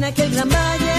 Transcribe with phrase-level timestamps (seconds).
[0.00, 0.89] en aquel gran valle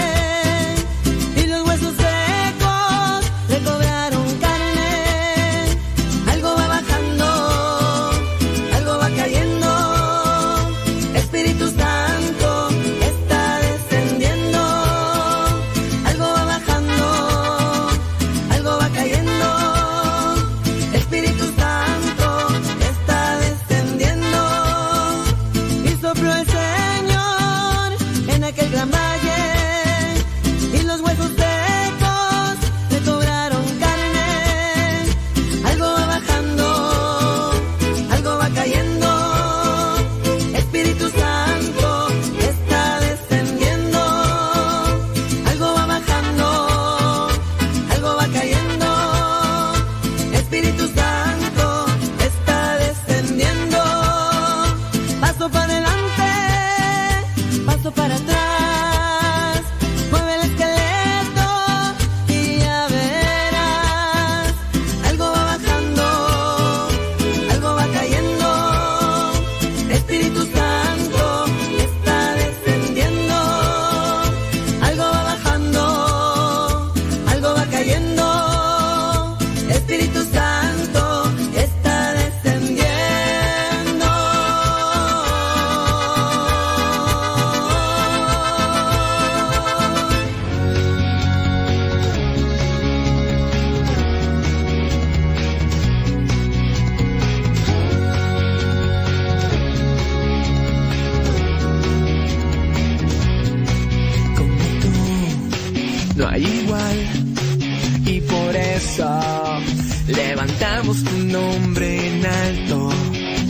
[110.82, 112.90] Tu nombre en alto,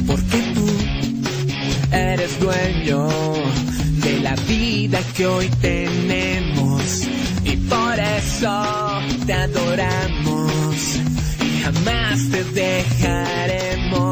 [0.07, 0.67] porque tú
[1.91, 3.09] eres dueño
[4.05, 7.09] de la vida que hoy tenemos.
[7.45, 10.77] Y por eso te adoramos
[11.41, 14.12] y jamás te dejaremos.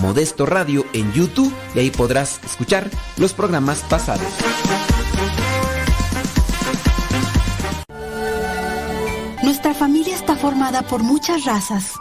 [0.00, 4.26] Modesto Radio en YouTube y ahí podrás escuchar los programas pasados.
[9.42, 11.92] Nuestra familia está formada por muchas razas,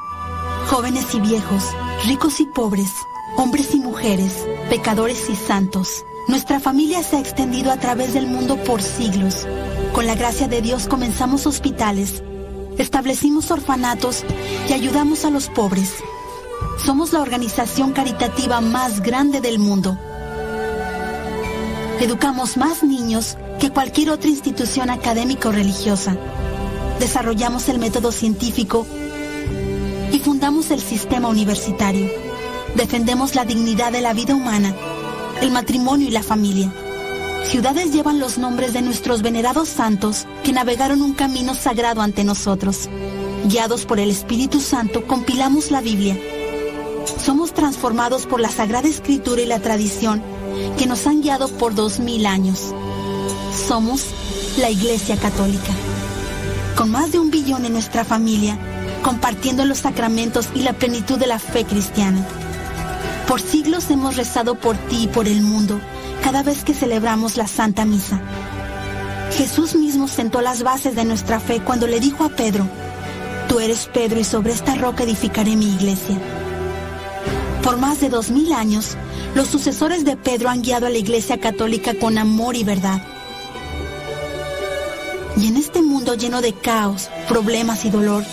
[0.68, 1.64] jóvenes y viejos,
[2.06, 2.92] ricos y pobres,
[3.38, 6.04] hombres y mujeres, pecadores y santos.
[6.28, 9.48] Nuestra familia se ha extendido a través del mundo por siglos.
[9.94, 12.22] Con la gracia de Dios comenzamos hospitales,
[12.78, 14.24] establecimos orfanatos
[14.70, 15.94] y ayudamos a los pobres.
[16.84, 19.98] Somos la organización caritativa más grande del mundo.
[22.00, 26.16] Educamos más niños que cualquier otra institución académica o religiosa.
[27.00, 28.86] Desarrollamos el método científico
[30.12, 32.10] y fundamos el sistema universitario.
[32.76, 34.76] Defendemos la dignidad de la vida humana,
[35.42, 36.72] el matrimonio y la familia.
[37.46, 42.90] Ciudades llevan los nombres de nuestros venerados santos que navegaron un camino sagrado ante nosotros.
[43.46, 46.18] Guiados por el Espíritu Santo, compilamos la Biblia.
[47.24, 50.22] Somos transformados por la Sagrada Escritura y la tradición
[50.78, 52.74] que nos han guiado por dos mil años.
[53.68, 54.06] Somos
[54.58, 55.72] la Iglesia Católica.
[56.76, 58.58] Con más de un billón en nuestra familia,
[59.02, 62.26] compartiendo los sacramentos y la plenitud de la fe cristiana.
[63.28, 65.80] Por siglos hemos rezado por ti y por el mundo
[66.24, 68.22] cada vez que celebramos la Santa Misa.
[69.38, 72.68] Jesús mismo sentó las bases de nuestra fe cuando le dijo a Pedro,
[73.48, 76.18] Tú eres Pedro y sobre esta roca edificaré mi iglesia.
[77.68, 78.96] Por más de dos mil años,
[79.36, 83.02] los sucesores de Pedro han guiado a la iglesia católica con amor y verdad.
[85.36, 88.24] Y en este mundo lleno de caos, problemas y dolor,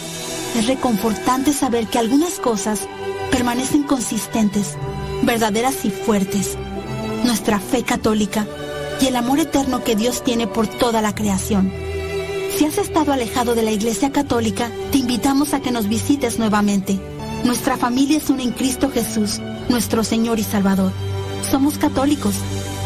[0.57, 2.87] es reconfortante saber que algunas cosas
[3.33, 4.77] permanecen consistentes,
[5.23, 6.57] verdaderas y fuertes.
[7.25, 8.47] Nuestra fe católica
[9.01, 11.73] y el amor eterno que Dios tiene por toda la creación.
[12.57, 17.01] Si has estado alejado de la Iglesia Católica, te invitamos a que nos visites nuevamente.
[17.45, 19.39] Nuestra familia es una en Cristo Jesús,
[19.69, 20.91] nuestro Señor y Salvador.
[21.51, 22.35] Somos católicos.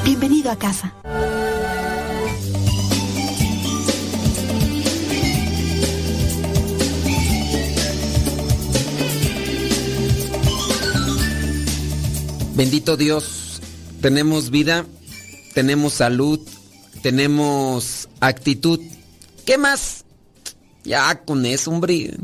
[0.05, 0.93] Bienvenido a casa.
[12.57, 13.61] Bendito Dios,
[14.01, 14.85] tenemos vida,
[15.55, 16.41] tenemos salud,
[17.03, 18.81] tenemos actitud.
[19.47, 20.05] ¿Qué más?
[20.83, 22.17] Ya con eso, hombre.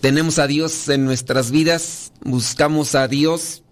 [0.00, 3.62] Tenemos a Dios en nuestras vidas, buscamos a Dios.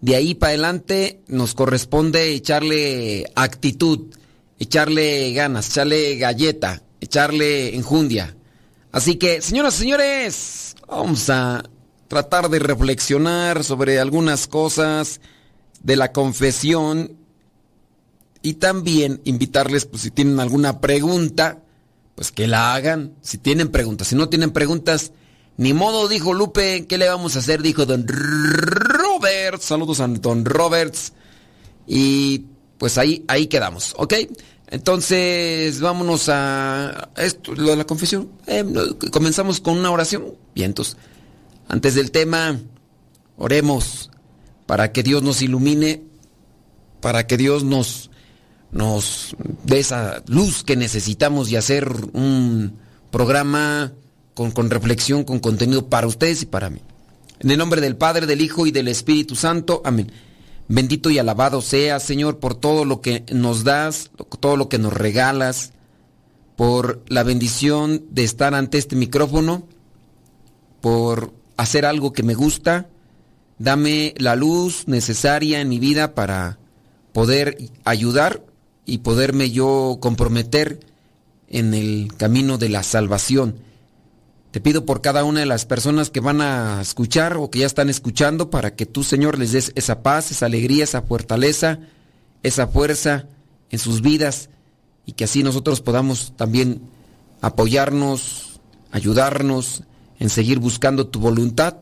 [0.00, 4.14] De ahí para adelante nos corresponde echarle actitud,
[4.58, 8.36] echarle ganas, echarle galleta, echarle enjundia.
[8.92, 11.64] Así que, señoras y señores, vamos a
[12.08, 15.20] tratar de reflexionar sobre algunas cosas
[15.82, 17.16] de la confesión
[18.42, 21.63] y también invitarles, pues si tienen alguna pregunta,
[22.14, 23.14] pues que la hagan.
[23.22, 25.12] Si tienen preguntas, si no tienen preguntas,
[25.56, 27.62] ni modo, dijo Lupe, ¿qué le vamos a hacer?
[27.62, 29.64] Dijo don Roberts.
[29.64, 31.12] Saludos a don Roberts.
[31.86, 32.46] Y
[32.78, 34.14] pues ahí, ahí quedamos, ¿ok?
[34.68, 38.30] Entonces, vámonos a esto, lo de la confesión.
[38.46, 38.64] Eh,
[39.12, 40.34] comenzamos con una oración.
[40.54, 40.96] Vientos.
[41.68, 42.58] Antes del tema,
[43.36, 44.10] oremos
[44.66, 46.02] para que Dios nos ilumine,
[47.00, 48.10] para que Dios nos,
[48.74, 52.76] nos dé esa luz que necesitamos y hacer un
[53.10, 53.92] programa
[54.34, 56.80] con, con reflexión, con contenido para ustedes y para mí.
[57.38, 59.80] En el nombre del Padre, del Hijo y del Espíritu Santo.
[59.84, 60.10] Amén.
[60.66, 64.92] Bendito y alabado sea, Señor, por todo lo que nos das, todo lo que nos
[64.92, 65.72] regalas,
[66.56, 69.68] por la bendición de estar ante este micrófono,
[70.80, 72.88] por hacer algo que me gusta,
[73.58, 76.58] dame la luz necesaria en mi vida para
[77.12, 78.42] poder ayudar
[78.86, 80.80] y poderme yo comprometer
[81.48, 83.56] en el camino de la salvación.
[84.50, 87.66] Te pido por cada una de las personas que van a escuchar o que ya
[87.66, 91.80] están escuchando para que tú, Señor, les des esa paz, esa alegría, esa fortaleza,
[92.42, 93.26] esa fuerza
[93.70, 94.50] en sus vidas
[95.06, 96.82] y que así nosotros podamos también
[97.40, 98.60] apoyarnos,
[98.92, 99.82] ayudarnos,
[100.18, 101.78] en seguir buscando tu voluntad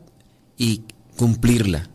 [0.57, 0.83] y
[1.17, 1.89] cumplirla.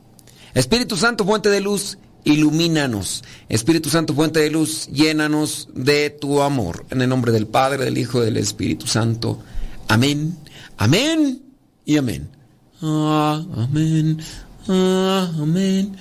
[0.55, 3.25] Espíritu Santo, fuente de luz, ilumínanos.
[3.49, 6.85] Espíritu Santo, fuente de luz, llénanos de tu amor.
[6.91, 9.41] En el nombre del Padre, del Hijo del Espíritu Santo.
[9.89, 10.39] Amén,
[10.77, 11.43] amén
[11.85, 12.29] y amén.
[12.83, 14.19] Ah, amén,
[14.69, 15.97] ah, amén,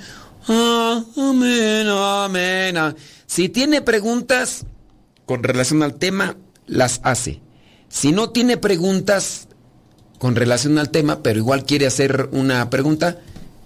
[0.47, 2.77] ah, amén, amén.
[2.77, 2.95] Ah.
[3.25, 4.65] Si tiene preguntas
[5.25, 7.41] con relación al tema, las hace.
[7.89, 9.47] Si no tiene preguntas
[10.19, 13.19] con relación al tema, pero igual quiere hacer una pregunta,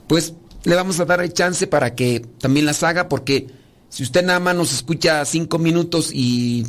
[0.07, 3.47] pues le vamos a dar el chance para que también las haga, porque
[3.89, 6.65] si usted nada más nos escucha cinco minutos y,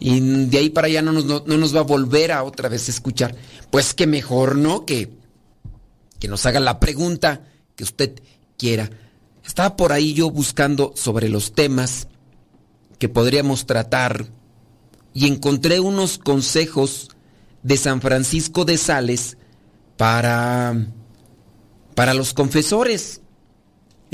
[0.00, 3.34] de ahí para allá no nos, no, nos, va a volver a otra vez escuchar,
[3.70, 4.84] pues que mejor, ¿no?
[4.84, 5.10] Que,
[6.18, 7.42] que nos haga la pregunta
[7.76, 8.20] que usted
[8.56, 8.90] quiera.
[9.44, 12.08] Estaba por ahí yo buscando sobre los temas
[12.98, 14.26] que podríamos tratar
[15.12, 17.10] y encontré unos consejos
[17.62, 19.36] de San Francisco de Sales
[19.96, 20.86] para,
[21.94, 23.20] para los confesores.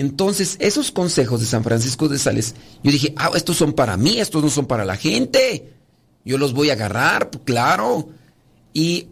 [0.00, 4.18] Entonces, esos consejos de San Francisco de Sales, yo dije, ah, estos son para mí,
[4.18, 5.74] estos no son para la gente.
[6.24, 8.08] Yo los voy a agarrar, pues, claro.
[8.72, 9.08] Y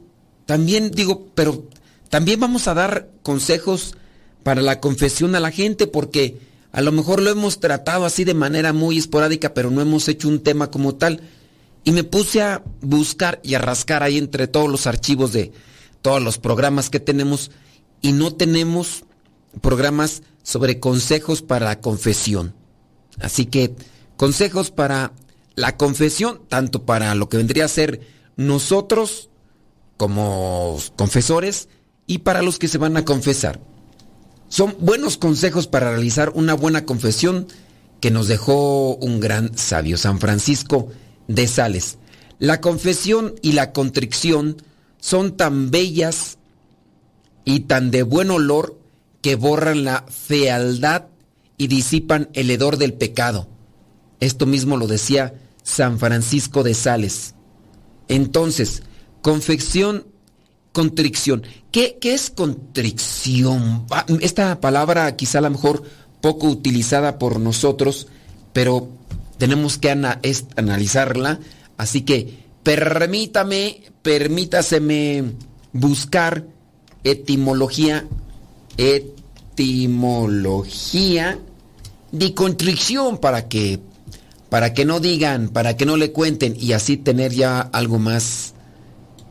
[0.46, 1.68] también digo, pero
[2.08, 3.96] también vamos a dar consejos
[4.42, 6.38] para la confesión a la gente, porque
[6.72, 10.26] a lo mejor lo hemos tratado así de manera muy esporádica, pero no hemos hecho
[10.26, 11.20] un tema como tal.
[11.84, 15.52] Y me puse a buscar y a rascar ahí entre todos los archivos de
[16.00, 17.50] todos los programas que tenemos
[18.00, 19.04] y no tenemos
[19.60, 22.54] programas sobre consejos para la confesión.
[23.20, 23.74] Así que
[24.16, 25.12] consejos para
[25.56, 28.00] la confesión, tanto para lo que vendría a ser
[28.36, 29.28] nosotros
[29.98, 31.68] como confesores
[32.06, 33.60] y para los que se van a confesar.
[34.48, 37.46] Son buenos consejos para realizar una buena confesión
[38.00, 40.88] que nos dejó un gran sabio, San Francisco
[41.26, 41.98] de Sales.
[42.38, 44.62] La confesión y la contrición
[44.98, 46.38] son tan bellas
[47.44, 48.77] y tan de buen olor
[49.20, 51.06] que borran la fealdad
[51.56, 53.48] y disipan el hedor del pecado.
[54.20, 57.34] Esto mismo lo decía San Francisco de Sales.
[58.08, 58.82] Entonces,
[59.22, 60.06] confección,
[60.72, 61.42] contrición.
[61.70, 63.86] ¿Qué, ¿Qué, es contrición?
[64.20, 65.82] Esta palabra quizá a lo mejor
[66.20, 68.08] poco utilizada por nosotros,
[68.52, 68.88] pero
[69.38, 71.40] tenemos que analizarla.
[71.76, 75.32] Así que permítame, permítaseme
[75.72, 76.46] buscar
[77.04, 78.06] etimología
[78.78, 81.38] etimología
[82.12, 83.80] de contrición para que
[84.48, 88.54] para que no digan, para que no le cuenten y así tener ya algo más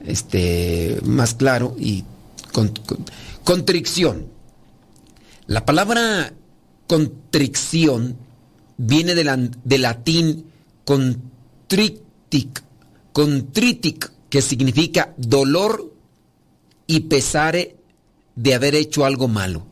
[0.06, 2.04] este más claro y
[3.44, 4.28] contrición.
[5.48, 6.34] La palabra
[6.86, 8.16] contrición
[8.78, 10.46] viene de, de latín
[10.86, 12.64] contritic,
[13.14, 15.94] contritic, que significa dolor
[16.86, 17.77] y pesare
[18.38, 19.66] de haber hecho algo malo.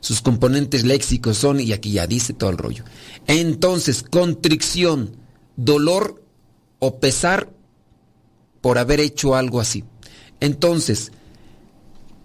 [0.00, 2.84] Sus componentes léxicos son, y aquí ya dice todo el rollo.
[3.26, 5.16] Entonces, contrición,
[5.56, 6.22] dolor
[6.78, 7.52] o pesar
[8.60, 9.84] por haber hecho algo así.
[10.40, 11.12] Entonces,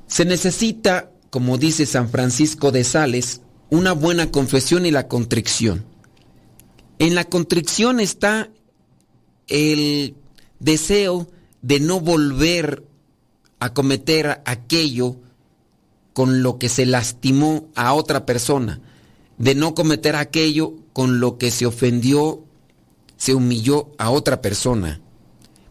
[0.07, 5.85] se necesita, como dice San Francisco de Sales, una buena confesión y la contrición.
[6.99, 8.49] En la contrición está
[9.47, 10.15] el
[10.59, 11.29] deseo
[11.61, 12.83] de no volver
[13.59, 15.17] a cometer aquello
[16.19, 18.81] con lo que se lastimó a otra persona,
[19.37, 22.43] de no cometer aquello con lo que se ofendió,
[23.15, 24.99] se humilló a otra persona.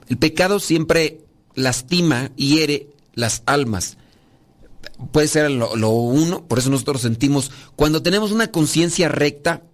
[0.09, 1.21] El pecado siempre
[1.55, 3.99] lastima y hiere las almas.
[5.13, 9.65] Puede ser lo, uno, por eso nosotros sentimos, cuando tenemos una conciencia recta,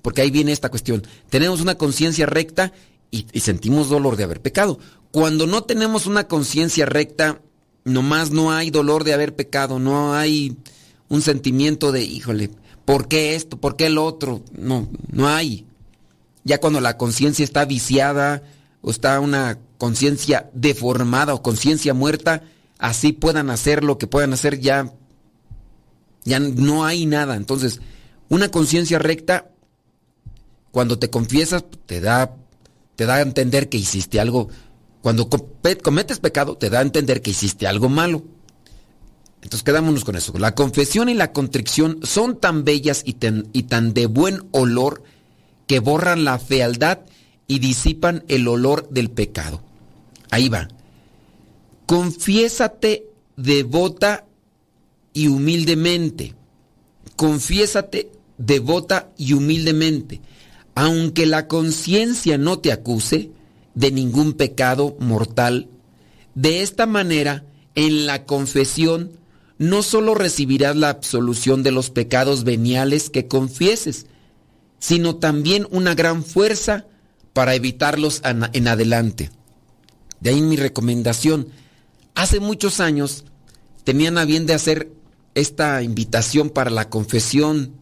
[0.00, 2.72] porque ahí viene esta cuestión, tenemos una conciencia recta
[3.10, 4.78] y, y sentimos dolor de haber pecado.
[5.10, 7.40] Cuando no tenemos una conciencia recta,
[7.84, 10.56] nomás no hay dolor de haber pecado, no hay
[11.08, 12.50] un sentimiento de, híjole,
[12.84, 13.58] ¿por qué esto?
[13.58, 14.42] ¿Por qué el otro?
[14.52, 15.66] No, no hay.
[16.44, 18.42] Ya cuando la conciencia está viciada
[18.82, 22.42] o está una conciencia deformada o conciencia muerta,
[22.78, 24.92] así puedan hacer lo que puedan hacer, ya,
[26.24, 27.36] ya no hay nada.
[27.36, 27.80] Entonces,
[28.28, 29.50] una conciencia recta,
[30.70, 32.34] cuando te confiesas, te da,
[32.96, 34.48] te da a entender que hiciste algo
[35.04, 38.22] cuando cometes pecado, te da a entender que hiciste algo malo.
[39.42, 40.32] Entonces quedámonos con eso.
[40.38, 43.14] La confesión y la contrición son tan bellas y,
[43.52, 45.02] y tan de buen olor
[45.66, 47.00] que borran la fealdad
[47.46, 49.60] y disipan el olor del pecado.
[50.30, 50.68] Ahí va.
[51.84, 53.04] Confiésate
[53.36, 54.24] devota
[55.12, 56.34] y humildemente.
[57.14, 60.22] Confiésate devota y humildemente.
[60.74, 63.32] Aunque la conciencia no te acuse,
[63.74, 65.68] de ningún pecado mortal.
[66.34, 69.12] De esta manera en la confesión
[69.58, 74.06] no solo recibirás la absolución de los pecados veniales que confieses,
[74.78, 76.86] sino también una gran fuerza
[77.32, 79.30] para evitarlos en adelante.
[80.20, 81.48] De ahí mi recomendación.
[82.14, 83.24] Hace muchos años
[83.84, 84.90] tenían a bien de hacer
[85.34, 87.72] esta invitación para la confesión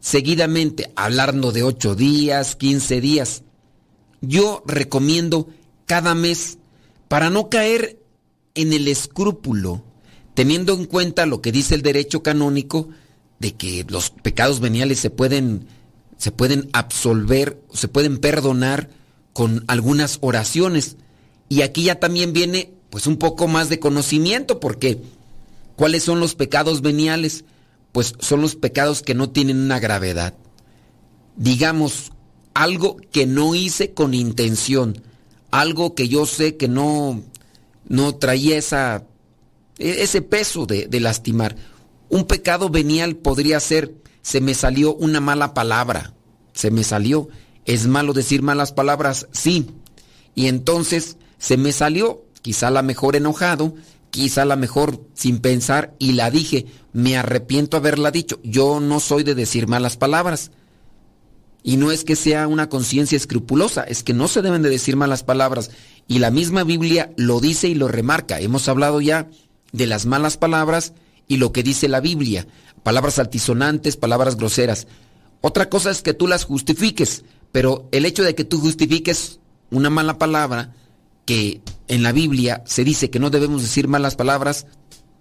[0.00, 3.42] seguidamente, hablando de ocho días, quince días.
[4.20, 5.48] Yo recomiendo
[5.86, 6.58] cada mes
[7.08, 7.98] para no caer
[8.54, 9.82] en el escrúpulo,
[10.34, 12.88] teniendo en cuenta lo que dice el derecho canónico
[13.38, 15.66] de que los pecados veniales se pueden,
[16.16, 18.90] se pueden absolver, se pueden perdonar
[19.32, 20.96] con algunas oraciones.
[21.48, 25.00] Y aquí ya también viene pues un poco más de conocimiento, porque
[25.76, 27.44] ¿cuáles son los pecados veniales?
[27.92, 30.34] Pues son los pecados que no tienen una gravedad.
[31.36, 32.10] Digamos,
[32.58, 35.00] algo que no hice con intención,
[35.52, 37.22] algo que yo sé que no,
[37.86, 39.04] no traía esa,
[39.78, 41.54] e, ese peso de, de lastimar.
[42.08, 46.14] Un pecado venial podría ser, se me salió una mala palabra,
[46.52, 47.28] se me salió.
[47.64, 49.28] ¿Es malo decir malas palabras?
[49.30, 49.68] Sí.
[50.34, 53.76] Y entonces se me salió, quizá la mejor enojado,
[54.10, 56.66] quizá la mejor sin pensar y la dije.
[56.92, 58.40] Me arrepiento haberla dicho.
[58.42, 60.50] Yo no soy de decir malas palabras.
[61.68, 64.96] Y no es que sea una conciencia escrupulosa, es que no se deben de decir
[64.96, 65.70] malas palabras.
[66.06, 68.40] Y la misma Biblia lo dice y lo remarca.
[68.40, 69.28] Hemos hablado ya
[69.72, 70.94] de las malas palabras
[71.26, 72.46] y lo que dice la Biblia.
[72.82, 74.86] Palabras altisonantes, palabras groseras.
[75.42, 79.38] Otra cosa es que tú las justifiques, pero el hecho de que tú justifiques
[79.70, 80.72] una mala palabra,
[81.26, 84.64] que en la Biblia se dice que no debemos decir malas palabras,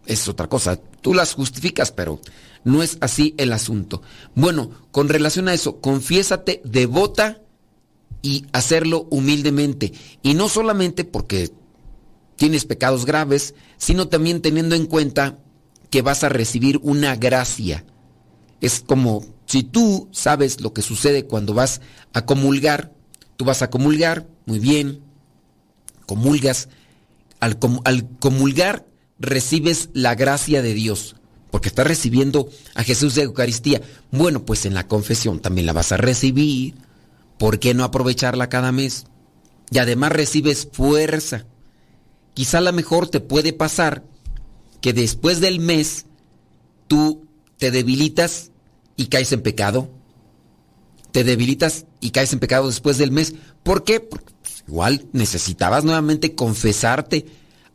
[0.05, 0.79] es otra cosa.
[1.01, 2.21] Tú las justificas, pero
[2.67, 4.01] no es así el asunto.
[4.35, 7.41] Bueno, con relación a eso, confiésate devota
[8.21, 9.93] y hacerlo humildemente.
[10.21, 11.51] Y no solamente porque
[12.35, 15.39] tienes pecados graves, sino también teniendo en cuenta
[15.89, 17.85] que vas a recibir una gracia.
[18.59, 21.79] Es como si tú sabes lo que sucede cuando vas
[22.11, 22.93] a comulgar,
[23.37, 25.01] tú vas a comulgar, muy bien,
[26.05, 26.67] comulgas,
[27.39, 28.85] al, al comulgar
[29.19, 31.15] recibes la gracia de Dios,
[31.57, 33.81] porque estás recibiendo a Jesús de Eucaristía.
[34.11, 36.75] Bueno, pues en la confesión también la vas a recibir.
[37.39, 39.07] ¿Por qué no aprovecharla cada mes?
[39.71, 41.47] Y además recibes fuerza.
[42.35, 44.03] Quizá a lo mejor te puede pasar
[44.81, 46.05] que después del mes
[46.87, 47.25] tú
[47.57, 48.51] te debilitas
[48.95, 49.89] y caes en pecado.
[51.11, 53.33] Te debilitas y caes en pecado después del mes.
[53.63, 53.99] ¿Por qué?
[53.99, 54.31] Porque
[54.67, 57.25] igual necesitabas nuevamente confesarte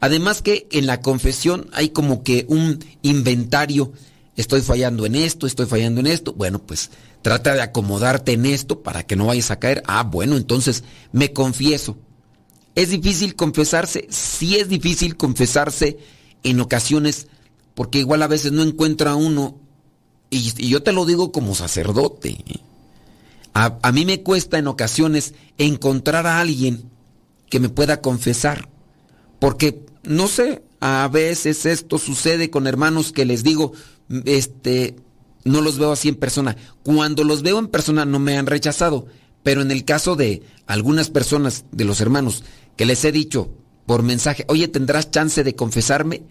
[0.03, 3.93] Además que en la confesión hay como que un inventario.
[4.37, 6.33] Estoy fallando en esto, estoy fallando en esto.
[6.33, 6.91] Bueno, pues
[7.23, 9.81] trata de acomodarte en esto para que no vayas a caer.
[9.87, 11.97] Ah, bueno, entonces me confieso.
[12.75, 14.09] ¿Es difícil confesarse?
[14.11, 15.99] Sí es difícil confesarse
[16.43, 17.29] en ocasiones
[17.77, 19.61] porque igual a veces no encuentra uno,
[20.31, 22.61] y, yo te lo digo como sacerdote, ¿eh?
[23.55, 26.91] a, a mí me cuesta en ocasiones encontrar a alguien
[27.49, 28.69] que me pueda confesar,
[29.39, 33.73] porque no sé, a veces esto sucede con hermanos que les digo,
[34.25, 34.97] este,
[35.45, 36.57] no los veo así en persona.
[36.83, 39.07] Cuando los veo en persona no me han rechazado,
[39.43, 42.45] pero en el caso de algunas personas, de los hermanos,
[42.77, 43.51] que les he dicho
[43.87, 46.23] por mensaje, oye, ¿tendrás chance de confesarme?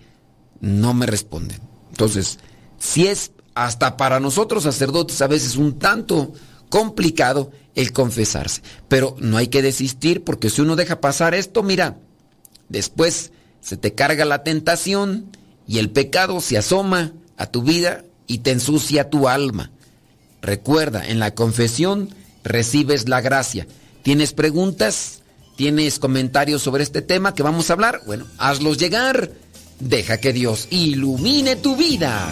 [0.60, 1.60] No me responden.
[1.90, 2.40] Entonces,
[2.80, 6.34] si es hasta para nosotros sacerdotes a veces un tanto
[6.70, 12.00] complicado el confesarse, pero no hay que desistir porque si uno deja pasar esto, mira,
[12.70, 15.26] después se te carga la tentación
[15.68, 19.72] y el pecado se asoma a tu vida y te ensucia tu alma.
[20.42, 22.10] Recuerda, en la confesión
[22.44, 23.68] recibes la gracia.
[24.04, 25.22] ¿Tienes preguntas?
[25.56, 28.02] ¿Tienes comentarios sobre este tema que vamos a hablar?
[28.06, 29.32] Bueno, hazlos llegar.
[29.80, 32.32] Deja que Dios ilumine tu vida.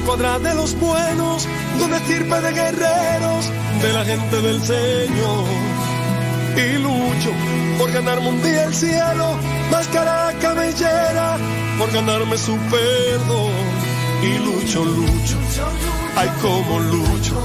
[0.00, 1.46] Cuadra de los buenos,
[1.78, 3.50] de una estirpe de guerreros,
[3.82, 5.44] de la gente del Señor.
[6.56, 7.30] y lucho
[7.78, 9.36] por ganarme un día el cielo,
[9.70, 11.38] máscara cabellera,
[11.78, 13.52] por ganarme su perdón.
[14.22, 15.38] Y lucho, lucho,
[16.16, 17.42] ay como lucho,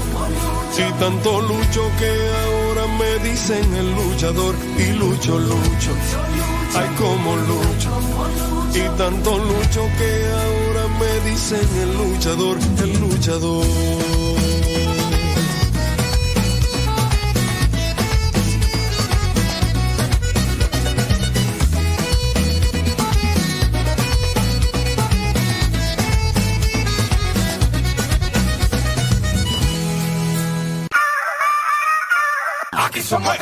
[0.76, 2.10] y tanto lucho que
[2.44, 4.54] ahora me dicen el luchador.
[4.76, 5.92] Y lucho, lucho,
[6.78, 7.90] ay como lucho,
[8.74, 10.10] y tanto lucho que
[10.42, 14.46] ahora me dicen el luchador, el luchador.
[33.06, 33.38] somos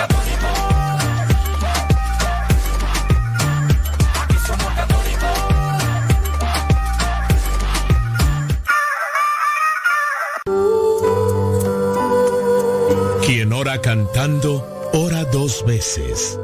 [14.25, 16.39] ora cantando, ora dos veces.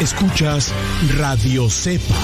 [0.00, 0.72] Escuchas
[1.18, 2.14] Radio Cepa.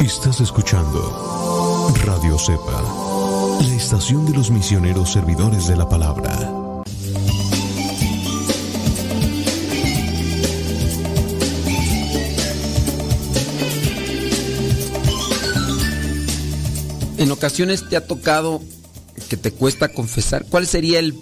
[0.00, 2.82] Estás escuchando Radio Cepa
[3.66, 6.30] la estación de los misioneros servidores de la palabra.
[17.16, 18.60] En ocasiones te ha tocado
[19.30, 20.44] que te cuesta confesar.
[20.50, 21.18] ¿Cuál sería el,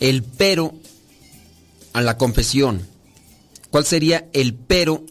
[0.00, 0.74] el pero
[1.92, 2.88] a la confesión?
[3.70, 5.04] ¿Cuál sería el pero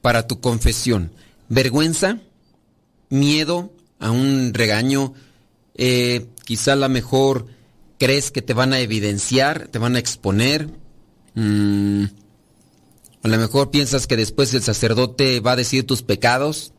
[0.00, 1.12] para tu confesión?
[1.50, 2.20] ¿Vergüenza?
[3.10, 5.12] ¿Miedo a un regaño?
[5.78, 7.46] eh, quizá a lo mejor
[7.98, 10.68] crees que te van a evidenciar, te van a exponer.
[11.34, 12.04] Mm,
[13.22, 16.72] a lo mejor piensas que después el sacerdote va a decir tus pecados.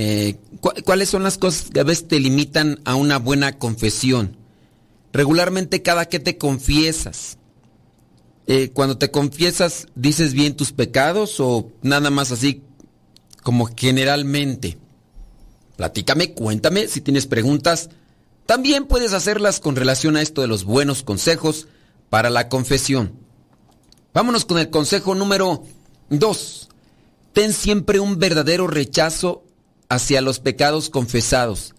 [0.00, 0.38] Eh,
[0.84, 4.36] ¿Cuáles son las cosas que a veces te limitan a una buena confesión?
[5.12, 7.36] Regularmente cada que te confiesas.
[8.46, 12.62] Eh, cuando te confiesas, ¿dices bien tus pecados o nada más así
[13.42, 14.78] como generalmente?
[15.74, 17.90] Platícame, cuéntame si tienes preguntas.
[18.46, 21.66] También puedes hacerlas con relación a esto de los buenos consejos
[22.08, 23.14] para la confesión.
[24.14, 25.64] Vámonos con el consejo número
[26.10, 26.68] 2.
[27.32, 29.42] Ten siempre un verdadero rechazo
[29.88, 31.74] hacia los pecados confesados.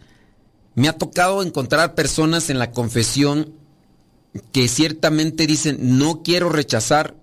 [0.76, 3.54] Me ha tocado encontrar personas en la confesión
[4.52, 7.16] que ciertamente dicen, no quiero rechazar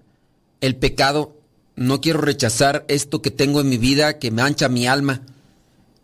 [0.60, 1.36] el pecado,
[1.76, 5.22] no quiero rechazar esto que tengo en mi vida que me mancha mi alma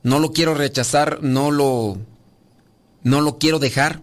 [0.02, 1.98] no lo quiero rechazar, no lo,
[3.02, 4.02] no lo quiero dejar.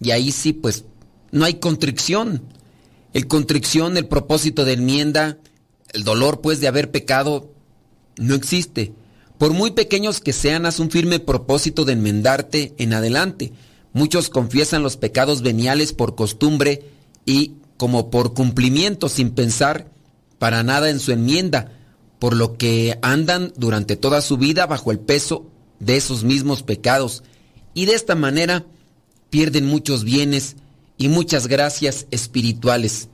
[0.00, 0.84] Y ahí sí, pues,
[1.30, 2.42] no hay contrición.
[3.12, 5.38] El contrición, el propósito de enmienda,
[5.92, 7.52] el dolor, pues, de haber pecado,
[8.16, 8.92] no existe.
[9.38, 13.52] Por muy pequeños que sean, haz un firme propósito de enmendarte en adelante.
[13.92, 16.90] Muchos confiesan los pecados veniales por costumbre
[17.26, 19.90] y como por cumplimiento sin pensar
[20.38, 21.72] para nada en su enmienda
[22.18, 25.46] por lo que andan durante toda su vida bajo el peso
[25.78, 27.22] de esos mismos pecados
[27.74, 28.64] y de esta manera
[29.30, 30.56] pierden muchos bienes
[30.96, 33.08] y muchas gracias espirituales.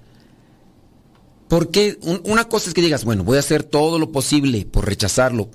[1.49, 5.51] Porque una cosa es que digas, bueno, voy a hacer todo lo posible por rechazarlo,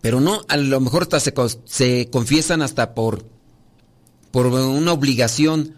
[0.00, 1.32] pero no, a lo mejor hasta se,
[1.64, 3.24] se confiesan hasta por,
[4.30, 5.74] por una obligación,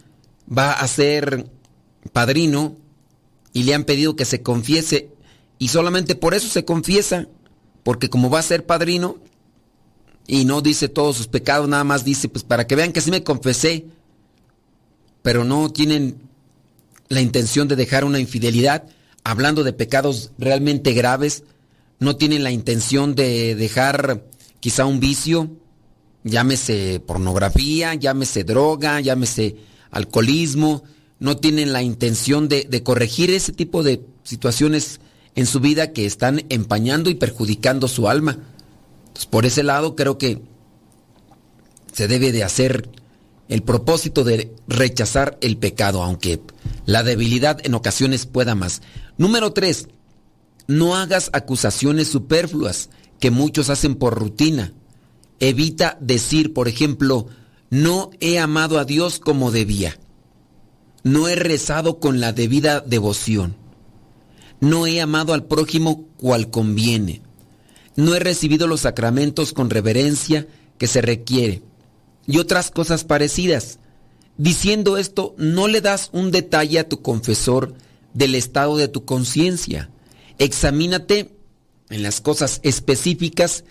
[0.46, 1.50] va a ser
[2.12, 2.76] padrino
[3.52, 5.10] y le han pedido que se confiese.
[5.58, 7.28] Y solamente por eso se confiesa,
[7.82, 9.18] porque como va a ser padrino
[10.26, 13.10] y no dice todos sus pecados, nada más dice, pues para que vean que sí
[13.10, 13.86] me confesé,
[15.22, 16.20] pero no tienen
[17.08, 18.84] la intención de dejar una infidelidad,
[19.24, 21.44] hablando de pecados realmente graves,
[22.00, 24.26] no tienen la intención de dejar
[24.58, 25.50] quizá un vicio,
[26.24, 29.56] llámese pornografía, llámese droga, llámese
[29.90, 30.82] alcoholismo,
[31.18, 35.00] no tienen la intención de, corregir ese tipo de situaciones
[35.34, 38.38] en su vida que están empañando y perjudicando su alma.
[39.28, 40.40] por ese lado creo que
[41.92, 42.88] se debe de hacer
[43.48, 46.40] el propósito de rechazar el pecado, aunque
[46.86, 48.80] la debilidad en ocasiones pueda más.
[49.18, 49.88] Número 3.
[50.66, 54.72] No hagas acusaciones superfluas que muchos hacen por rutina.
[55.38, 57.26] Evita decir, por ejemplo,
[57.70, 59.98] no he amado a Dios como debía.
[61.02, 63.56] No he rezado con la debida devoción.
[64.60, 67.22] No he amado al prójimo cual conviene.
[67.96, 70.46] No he recibido los sacramentos con reverencia
[70.78, 71.62] que se requiere.
[72.26, 73.78] Y otras cosas parecidas.
[74.36, 77.74] Diciendo esto, no le das un detalle a tu confesor
[78.14, 79.90] del estado de tu conciencia.
[80.40, 81.36] Examínate
[81.90, 83.64] en las cosas específicas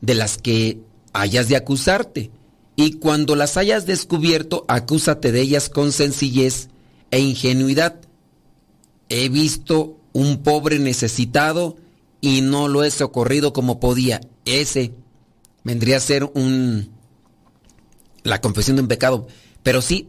[0.00, 0.80] de las que
[1.12, 2.30] hayas de acusarte
[2.76, 6.70] y cuando las hayas descubierto, acúsate de ellas con sencillez
[7.10, 8.00] e ingenuidad.
[9.10, 11.76] He visto un pobre necesitado
[12.22, 14.22] y no lo he socorrido como podía.
[14.46, 14.92] Ese
[15.62, 16.88] vendría a ser un
[18.22, 19.26] la confesión de un pecado.
[19.62, 20.08] Pero sí,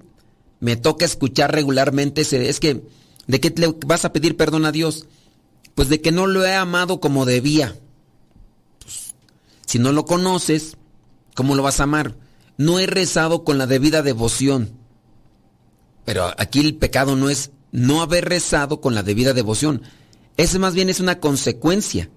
[0.62, 2.84] me toca escuchar regularmente ese, es que,
[3.28, 5.08] ¿de qué le vas a pedir perdón a Dios?
[5.76, 7.76] Pues de que no lo he amado como debía.
[8.82, 9.14] Pues,
[9.66, 10.78] si no lo conoces,
[11.36, 12.16] ¿cómo lo vas a amar?
[12.58, 14.72] No he rezado con la debida devoción.
[16.06, 19.82] Pero aquí el pecado no es no haber rezado con la debida devoción.
[20.38, 22.10] Ese más bien es una consecuencia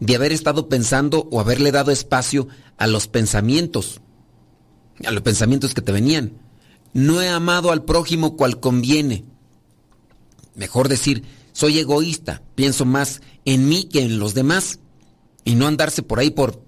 [0.00, 4.00] de haber estado pensando o haberle dado espacio a los pensamientos,
[5.04, 6.32] a los pensamientos que te venían.
[6.94, 9.24] No he amado al prójimo cual conviene.
[10.54, 14.80] Mejor decir, soy egoísta, pienso más en mí que en los demás
[15.44, 16.60] y no andarse por ahí por,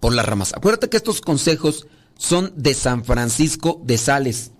[0.00, 0.52] por las ramas.
[0.52, 1.86] Acuérdate que estos consejos
[2.18, 4.50] son de San Francisco de Sales,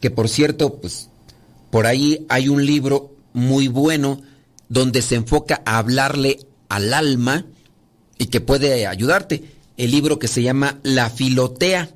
[0.00, 1.10] que por cierto, pues
[1.70, 4.22] por ahí hay un libro muy bueno
[4.70, 7.44] donde se enfoca a hablarle al alma
[8.16, 9.44] y que puede ayudarte.
[9.76, 11.90] El libro que se llama La Filotea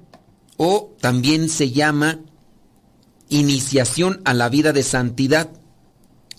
[0.58, 2.20] o también se llama
[3.30, 5.50] Iniciación a la vida de santidad.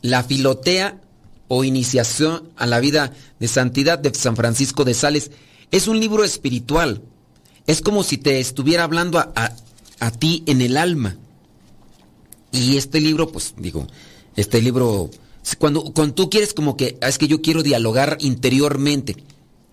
[0.01, 1.01] La Filotea
[1.47, 5.31] o Iniciación a la vida de santidad de San Francisco de Sales
[5.71, 7.01] es un libro espiritual.
[7.65, 9.33] Es como si te estuviera hablando a,
[9.99, 11.17] a ti en el alma.
[12.51, 13.87] Y este libro, pues digo,
[14.35, 15.09] este libro,
[15.57, 19.17] cuando, cuando tú quieres como que, ah, es que yo quiero dialogar interiormente,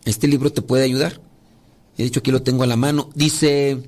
[0.04, 1.20] este libro te puede ayudar.
[1.96, 3.10] De hecho, aquí lo tengo a la mano.
[3.14, 3.82] Dice,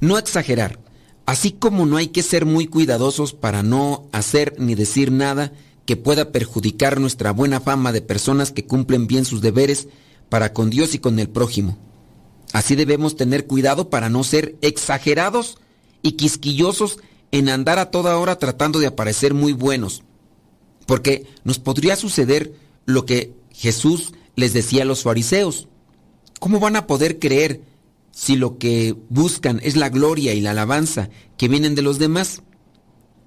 [0.00, 0.78] no exagerar.
[1.26, 5.52] Así como no hay que ser muy cuidadosos para no hacer ni decir nada
[5.84, 9.88] que pueda perjudicar nuestra buena fama de personas que cumplen bien sus deberes
[10.28, 11.78] para con Dios y con el prójimo.
[12.52, 15.58] Así debemos tener cuidado para no ser exagerados
[16.00, 16.98] y quisquillosos
[17.32, 20.02] en andar a toda hora tratando de aparecer muy buenos.
[20.86, 25.66] Porque nos podría suceder lo que Jesús les decía a los fariseos.
[26.38, 27.62] ¿Cómo van a poder creer
[28.16, 32.42] si lo que buscan es la gloria y la alabanza que vienen de los demás?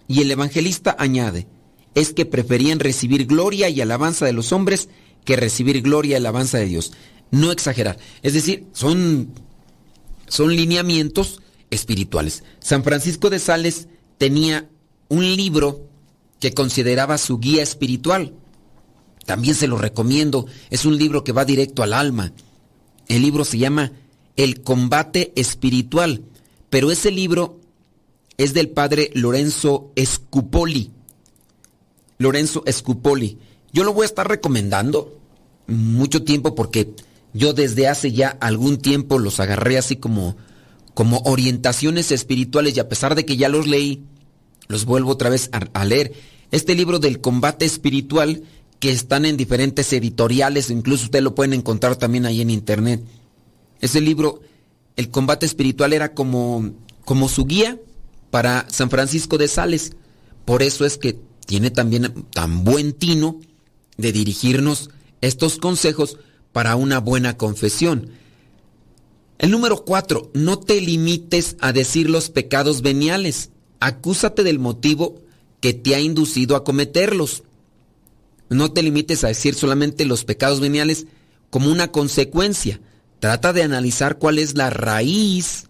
[0.08, 1.47] Y el evangelista añade,
[1.93, 4.89] es que preferían recibir gloria y alabanza de los hombres
[5.25, 6.93] que recibir gloria y alabanza de Dios.
[7.30, 7.99] No exagerar.
[8.23, 9.32] Es decir, son,
[10.28, 12.43] son lineamientos espirituales.
[12.58, 14.71] San Francisco de Sales tenía
[15.08, 15.88] un libro
[16.39, 18.34] que consideraba su guía espiritual.
[19.28, 20.47] También se lo recomiendo.
[20.71, 22.34] Es un libro que va directo al alma.
[23.08, 23.91] El libro se llama
[24.39, 26.23] El combate espiritual.
[26.69, 27.60] Pero ese libro
[28.38, 30.91] es del padre Lorenzo Scupoli.
[32.19, 33.38] Lorenzo Scupoli.
[33.73, 35.19] Yo lo voy a estar recomendando
[35.67, 36.93] mucho tiempo porque
[37.34, 40.38] yo desde hace ya algún tiempo los agarré así como
[40.93, 44.04] como orientaciones espirituales y a pesar de que ya los leí,
[44.69, 46.13] los vuelvo otra vez a, leer.
[46.52, 48.43] Este libro del combate espiritual
[48.80, 53.02] que están en diferentes editoriales, incluso usted lo pueden encontrar también ahí en internet.
[53.82, 54.42] Ese libro,
[54.96, 56.72] el combate espiritual era como,
[57.06, 57.80] como su guía
[58.32, 59.94] para San Francisco de Sales.
[60.46, 63.39] Por eso es que tiene también tan buen tino
[63.98, 64.89] de dirigirnos
[65.22, 66.18] estos consejos
[66.52, 68.12] para una buena confesión.
[69.38, 73.52] El número cuatro, no te limites a decir los pecados veniales.
[73.80, 75.22] Acúsate del motivo
[75.62, 77.44] que te ha inducido a cometerlos.
[78.50, 81.06] No te limites a decir solamente los pecados veniales
[81.50, 82.82] como una consecuencia.
[83.19, 85.67] Trata de analizar cuál es la raíz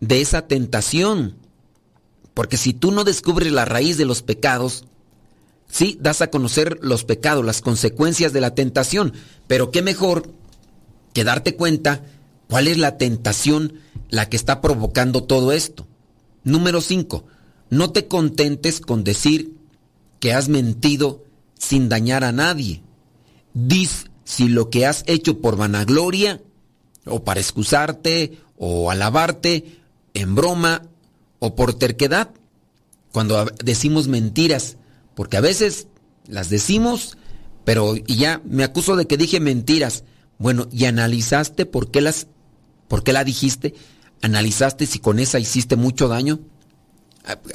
[0.00, 1.36] de esa tentación.
[2.34, 4.84] Porque si tú no descubres la raíz de los pecados,
[5.68, 9.12] sí, das a conocer los pecados, las consecuencias de la tentación.
[9.46, 10.30] Pero qué mejor
[11.12, 12.02] que darte cuenta
[12.48, 15.86] ¿Cuál es la tentación la que está provocando todo esto?
[16.44, 17.24] Número 5.
[17.70, 19.56] No te contentes con decir
[20.20, 21.24] que has mentido
[21.58, 22.82] sin dañar a nadie.
[23.54, 26.42] Dis si lo que has hecho por vanagloria,
[27.06, 29.80] o para excusarte, o alabarte,
[30.14, 30.82] en broma,
[31.38, 32.30] o por terquedad.
[33.12, 34.76] Cuando decimos mentiras,
[35.14, 35.88] porque a veces
[36.26, 37.16] las decimos,
[37.64, 40.04] pero y ya me acuso de que dije mentiras.
[40.38, 42.26] Bueno, ¿y analizaste por qué las
[42.88, 43.74] ¿Por qué la dijiste?
[44.22, 46.40] ¿Analizaste si con esa hiciste mucho daño?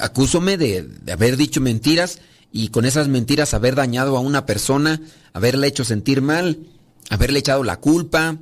[0.00, 2.18] Acúsome de, haber dicho mentiras
[2.52, 5.00] y con esas mentiras haber dañado a una persona,
[5.32, 6.58] haberla hecho sentir mal,
[7.08, 8.38] haberle echado la culpa,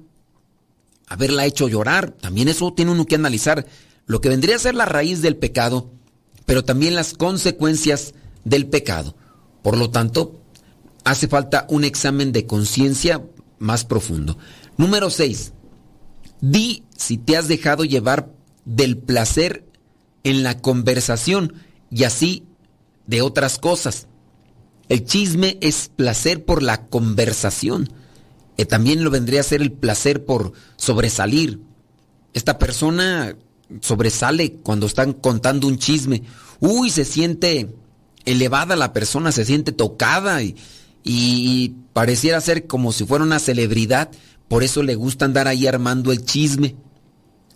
[1.08, 2.10] haberla hecho llorar.
[2.12, 3.66] También eso tiene uno que analizar.
[4.06, 5.90] Lo que vendría a ser la raíz del pecado,
[6.46, 9.16] pero también las consecuencias del pecado.
[9.62, 10.40] Por lo tanto,
[11.04, 13.22] hace falta un examen de conciencia
[13.58, 14.38] más profundo.
[14.76, 15.52] Número 6.
[16.40, 18.32] Di si te has dejado llevar
[18.64, 19.64] del placer
[20.24, 21.54] en la conversación
[21.90, 22.44] y así
[23.06, 24.06] de otras cosas.
[24.88, 27.92] El chisme es placer por la conversación.
[28.58, 31.60] Y también lo vendría a ser el placer por sobresalir.
[32.34, 33.36] Esta persona
[33.80, 36.24] sobresale cuando están contando un chisme.
[36.58, 37.72] Uy, se siente
[38.24, 40.56] elevada la persona, se siente tocada y,
[41.04, 44.10] y pareciera ser como si fuera una celebridad.
[44.48, 46.74] Por eso le gusta andar ahí armando el chisme.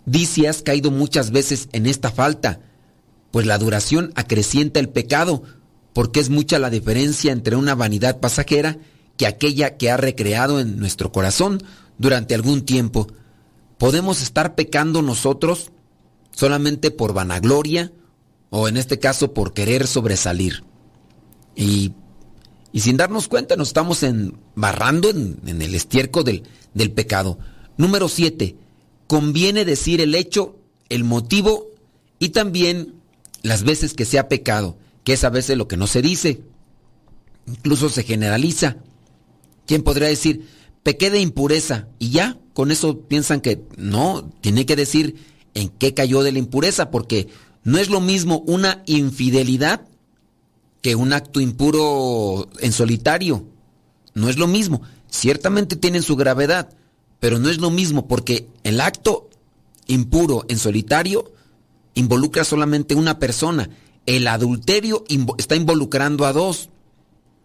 [0.05, 2.61] Dice, has caído muchas veces en esta falta,
[3.31, 5.43] pues la duración acrecienta el pecado,
[5.91, 8.77] porque es mucha la diferencia entre una vanidad pasajera
[9.17, 11.61] que aquella que ha recreado en nuestro corazón
[11.97, 13.07] durante algún tiempo.
[13.77, 15.71] Podemos estar pecando nosotros
[16.31, 17.91] solamente por vanagloria
[18.49, 20.63] o en este caso por querer sobresalir.
[21.55, 21.93] Y,
[22.71, 27.37] y sin darnos cuenta nos estamos embarrando en, en el estiércol del, del pecado.
[27.77, 28.57] Número 7
[29.07, 30.57] conviene decir el hecho,
[30.89, 31.67] el motivo
[32.19, 32.95] y también
[33.41, 36.41] las veces que se ha pecado, que es a veces lo que no se dice.
[37.45, 38.77] Incluso se generaliza.
[39.65, 40.47] ¿Quién podría decir,
[40.83, 41.87] pequé de impureza?
[41.99, 45.15] Y ya, con eso piensan que no, tiene que decir
[45.53, 47.27] en qué cayó de la impureza, porque
[47.63, 49.87] no es lo mismo una infidelidad
[50.81, 53.47] que un acto impuro en solitario.
[54.13, 54.81] No es lo mismo.
[55.09, 56.69] Ciertamente tienen su gravedad,
[57.19, 59.29] pero no es lo mismo porque el acto
[59.87, 61.31] impuro en solitario
[61.93, 63.69] involucra solamente una persona.
[64.05, 65.05] El adulterio
[65.37, 66.69] está involucrando a dos.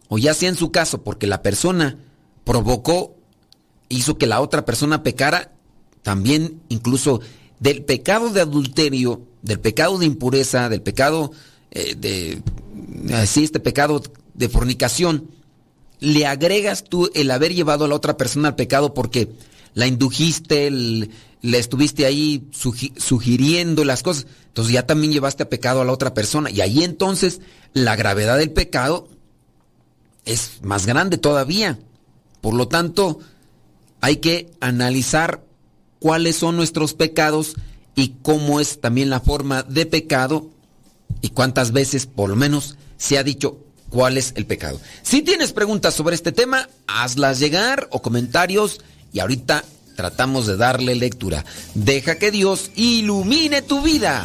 [0.09, 1.97] O ya sea en su caso porque la persona
[2.49, 3.15] provocó,
[3.91, 5.53] hizo que la otra persona pecara,
[6.01, 7.21] también incluso
[7.61, 11.31] del pecado de adulterio, del pecado de impureza, del pecado
[11.71, 12.43] eh, de,
[13.13, 15.29] así este pecado de fornicación,
[16.01, 19.29] le agregas tú el haber llevado a la otra persona al pecado porque
[19.75, 21.11] la indujiste, le
[21.43, 22.49] estuviste ahí
[22.97, 26.51] sugiriendo las cosas, entonces ya también llevaste a pecado a la otra persona.
[26.51, 27.43] Y ahí entonces
[27.75, 29.07] la gravedad del pecado
[30.25, 31.79] es más grande todavía.
[32.41, 33.19] Por lo tanto,
[34.01, 35.43] hay que analizar
[35.99, 37.55] cuáles son nuestros pecados
[37.95, 40.51] y cómo es también la forma de pecado
[41.21, 43.59] y cuántas veces por lo menos se ha dicho
[43.91, 44.81] cuál es el pecado.
[45.03, 48.81] Si tienes preguntas sobre este tema, hazlas llegar o comentarios
[49.13, 49.65] y ahorita
[49.97, 51.45] tratamos de darle lectura.
[51.75, 54.25] Deja que Dios ilumine tu vida.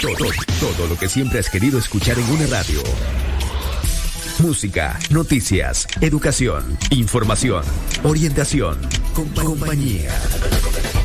[0.00, 0.14] Todo,
[0.60, 2.82] todo, lo que siempre has querido escuchar en una radio.
[4.38, 7.64] Música, noticias, educación, información,
[8.04, 8.78] orientación,
[9.14, 10.10] compa- compañía.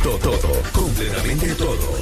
[0.04, 1.98] Todo, todo, completamente todo.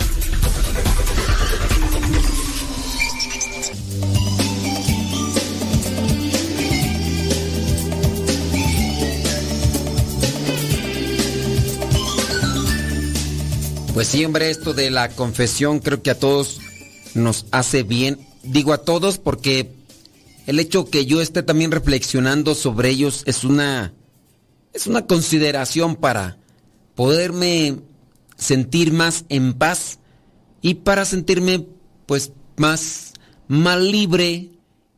[13.93, 16.59] Pues siempre esto de la confesión creo que a todos
[17.13, 18.19] nos hace bien.
[18.43, 19.71] Digo a todos porque
[20.47, 23.93] el hecho que yo esté también reflexionando sobre ellos es una
[24.73, 26.37] es una consideración para
[26.95, 27.79] poderme
[28.37, 29.99] sentir más en paz
[30.61, 31.65] y para sentirme
[32.05, 33.13] pues más
[33.47, 34.49] más libre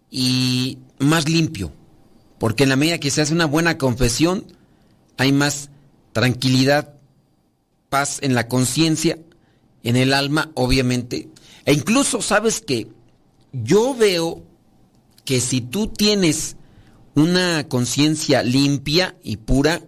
[0.10, 1.72] y más limpio.
[2.38, 4.46] Porque en la medida que se hace una buena confesión
[5.18, 5.70] hay más
[6.14, 6.96] tranquilidad
[7.90, 9.20] paz en la conciencia,
[9.84, 11.30] en el alma, obviamente.
[11.66, 12.88] E incluso, sabes que
[13.52, 14.44] yo veo
[15.26, 16.56] que si tú tienes
[17.16, 19.82] una conciencia limpia y pura,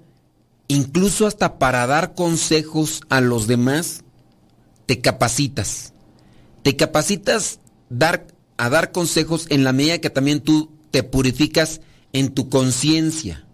[0.67, 4.03] incluso hasta para dar consejos a los demás,
[4.85, 5.93] te capacitas.
[6.61, 7.59] Te capacitas
[7.89, 13.45] dar, a dar consejos en la medida que también tú te purificas en tu conciencia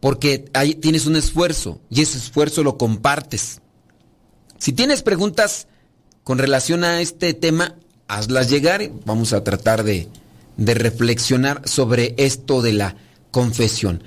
[0.00, 3.60] porque ahí tienes un esfuerzo y ese esfuerzo lo compartes.
[4.58, 5.66] Si tienes preguntas
[6.28, 7.76] con relación a este tema,
[8.06, 10.08] hazlas llegar vamos a tratar de,
[10.58, 12.96] de reflexionar sobre esto de la
[13.30, 14.02] confesión.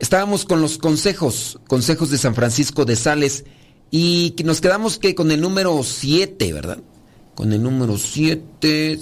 [0.00, 3.44] Estábamos con los consejos, consejos de San Francisco de Sales
[3.90, 6.76] y nos quedamos que con el número 7, ¿verdad?
[7.34, 8.98] Con el número 7.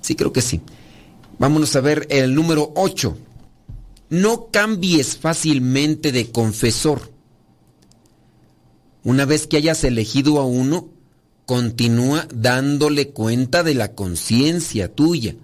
[0.00, 0.60] Sí, creo que sí.
[1.40, 3.18] Vámonos a ver el número 8.
[4.10, 7.17] No cambies fácilmente de confesor.
[9.08, 10.90] Una vez que hayas elegido a uno,
[11.46, 15.34] continúa dándole cuenta de la conciencia tuya,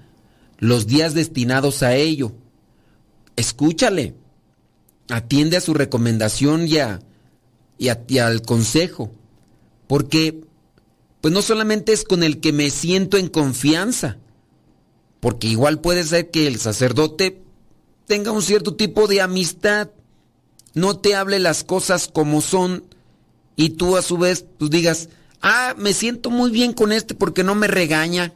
[0.58, 2.32] los días destinados a ello.
[3.36, 4.12] Escúchale,
[5.08, 7.00] atiende a su recomendación y, a-
[7.78, 9.10] y al consejo,
[9.86, 10.42] porque
[11.22, 14.18] pues no solamente es con el que me siento en confianza,
[15.20, 17.40] porque igual puede ser que el sacerdote
[18.06, 19.88] tenga un cierto tipo de amistad,
[20.74, 22.84] no te hable las cosas como son
[23.56, 25.08] y tú a su vez pues digas,
[25.42, 28.32] ah, me siento muy bien con este porque no me regaña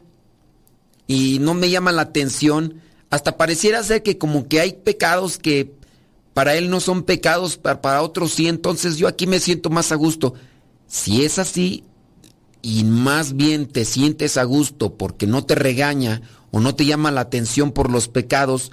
[1.07, 2.81] y no me llama la atención.
[3.09, 5.73] Hasta pareciera ser que como que hay pecados que
[6.33, 9.91] para él no son pecados, para, para otros sí, entonces yo aquí me siento más
[9.91, 10.35] a gusto.
[10.87, 11.83] Si es así
[12.61, 17.11] y más bien te sientes a gusto porque no te regaña o no te llama
[17.11, 18.71] la atención por los pecados,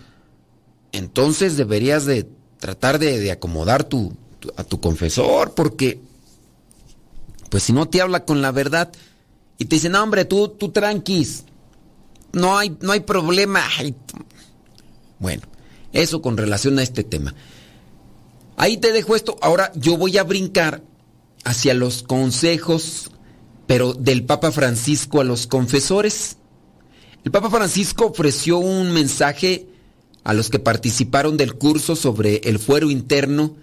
[0.92, 2.28] entonces deberías de
[2.58, 4.14] tratar de, de acomodar tu,
[4.56, 6.00] a tu confesor, porque
[7.50, 8.92] pues si no te habla con la verdad
[9.58, 11.44] y te dice, no hombre, tú, tú tranquis,
[12.32, 13.62] no hay, no hay problema.
[15.18, 15.42] Bueno,
[15.92, 17.34] eso con relación a este tema.
[18.56, 20.82] Ahí te dejo esto, ahora yo voy a brincar
[21.44, 23.10] hacia los consejos,
[23.66, 26.36] pero del Papa Francisco a los confesores.
[27.24, 29.66] El Papa Francisco ofreció un mensaje
[30.24, 33.56] a los que participaron del curso sobre el fuero interno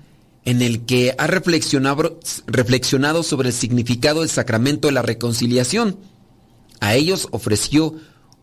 [0.45, 5.97] en el que ha reflexionado, sobre el significado del sacramento de la reconciliación.
[6.79, 7.95] A ellos ofreció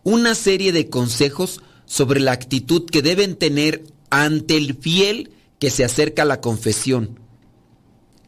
[0.03, 5.83] una serie de consejos sobre la actitud que deben tener ante el fiel que se
[5.83, 7.19] acerca a la confesión.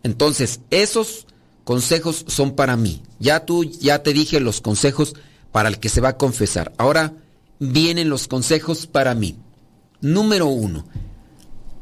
[0.04, 1.26] Entonces, esos
[1.64, 3.02] consejos son para mí.
[3.20, 5.16] Ya tú, ya te dije los consejos
[5.52, 6.74] para el que se va a confesar.
[6.78, 7.14] Ahora
[7.60, 9.38] vienen los consejos para mí.
[10.02, 10.86] Número uno,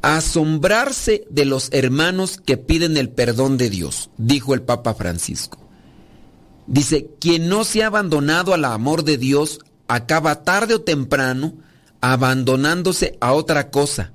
[0.02, 5.60] asombrarse de los hermanos que piden el perdón de Dios, dijo el Papa Francisco.
[6.68, 11.54] Dice, quien no se ha abandonado al amor de Dios acaba tarde o temprano
[12.02, 14.14] abandonándose a otra cosa,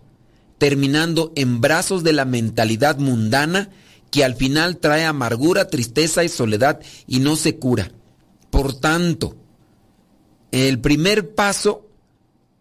[0.59, 3.70] terminando en brazos de la mentalidad mundana
[4.11, 7.93] que al final trae amargura, tristeza y soledad y no se cura.
[8.51, 9.37] Por tanto,
[10.51, 11.86] el primer paso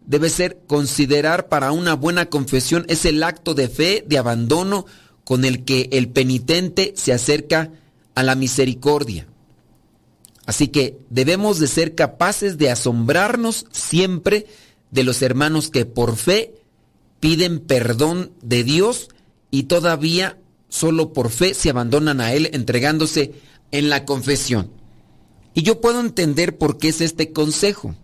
[0.06, 4.86] debe ser considerar para una buena confesión es el acto de fe, de abandono
[5.24, 7.72] con el que el penitente se acerca
[8.14, 9.26] a la misericordia.
[10.46, 14.46] Así que debemos de ser capaces de asombrarnos siempre
[14.92, 16.54] de los hermanos que por fe
[17.18, 19.08] piden perdón de Dios
[19.50, 20.38] y todavía
[20.68, 23.32] solo por fe se abandonan a Él entregándose
[23.72, 24.70] en la confesión.
[25.54, 27.96] Y yo puedo entender por qué es este consejo.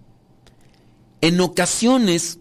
[1.22, 2.38] En ocasiones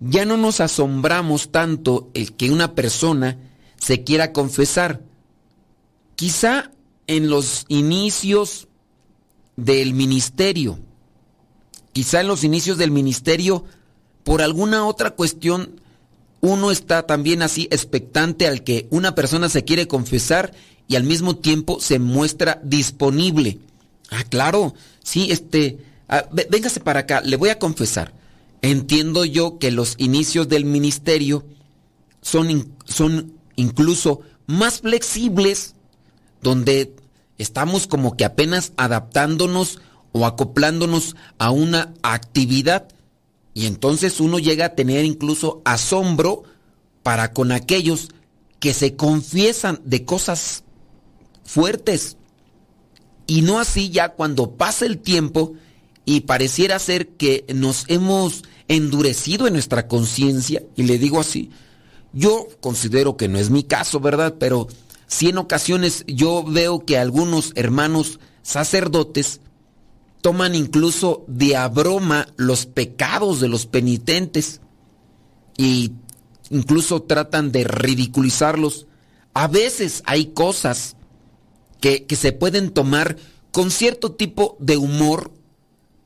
[0.00, 3.38] ya no nos asombramos tanto el que una persona
[3.76, 5.02] se quiera confesar.
[6.16, 6.72] Quizá
[7.06, 8.68] en los inicios
[9.56, 10.78] del ministerio.
[11.92, 13.64] Quizá en los inicios del ministerio,
[14.24, 15.80] por alguna otra cuestión,
[16.40, 20.54] uno está también así expectante al que una persona se quiere confesar
[20.88, 23.58] y al mismo tiempo se muestra disponible.
[24.10, 24.74] Ah, claro,
[25.04, 25.78] sí, este,
[26.10, 28.12] ah, vé- véngase para acá, le voy a confesar.
[28.60, 31.46] Entiendo yo que los inicios del ministerio
[32.20, 35.74] son, son incluso más flexibles,
[36.42, 36.94] donde
[37.38, 39.78] estamos como que apenas adaptándonos
[40.12, 42.88] o acoplándonos a una actividad
[43.54, 46.42] y entonces uno llega a tener incluso asombro
[47.02, 48.08] para con aquellos
[48.58, 50.64] que se confiesan de cosas
[51.44, 52.16] fuertes.
[53.26, 55.54] Y no así ya cuando pasa el tiempo
[56.10, 61.50] y pareciera ser que nos hemos endurecido en nuestra conciencia, y le digo así,
[62.12, 64.34] yo considero que no es mi caso, ¿verdad?
[64.40, 64.66] Pero
[65.06, 69.40] sí en ocasiones yo veo que algunos hermanos sacerdotes
[70.20, 71.70] toman incluso de a
[72.36, 74.60] los pecados de los penitentes
[75.56, 75.92] y
[76.50, 78.88] incluso tratan de ridiculizarlos.
[79.32, 80.96] A veces hay cosas
[81.80, 83.16] que, que se pueden tomar
[83.52, 85.30] con cierto tipo de humor,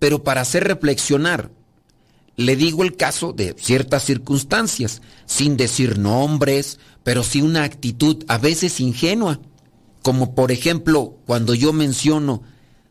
[0.05, 1.51] pero para hacer reflexionar.
[2.37, 8.37] Le digo el caso de ciertas circunstancias, sin decir nombres, pero sí una actitud a
[8.37, 9.41] veces ingenua,
[10.03, 12.43] como por ejemplo cuando yo menciono,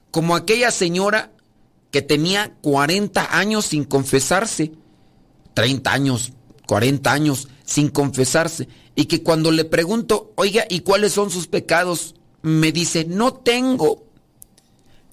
[0.10, 1.32] como aquella señora
[1.92, 4.72] que tenía 40 años sin confesarse,
[5.54, 6.34] 30 años,
[6.66, 12.16] 40 años sin confesarse, y que cuando le pregunto, oiga, ¿y cuáles son sus pecados?
[12.42, 14.04] Me dice, no tengo.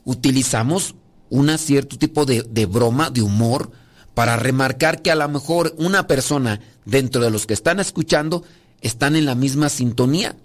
[0.06, 0.94] Utilizamos
[1.30, 3.70] un cierto tipo de, de broma, de humor,
[4.14, 8.44] para remarcar que a lo mejor una persona dentro de los que están escuchando
[8.82, 10.36] están en la misma sintonía.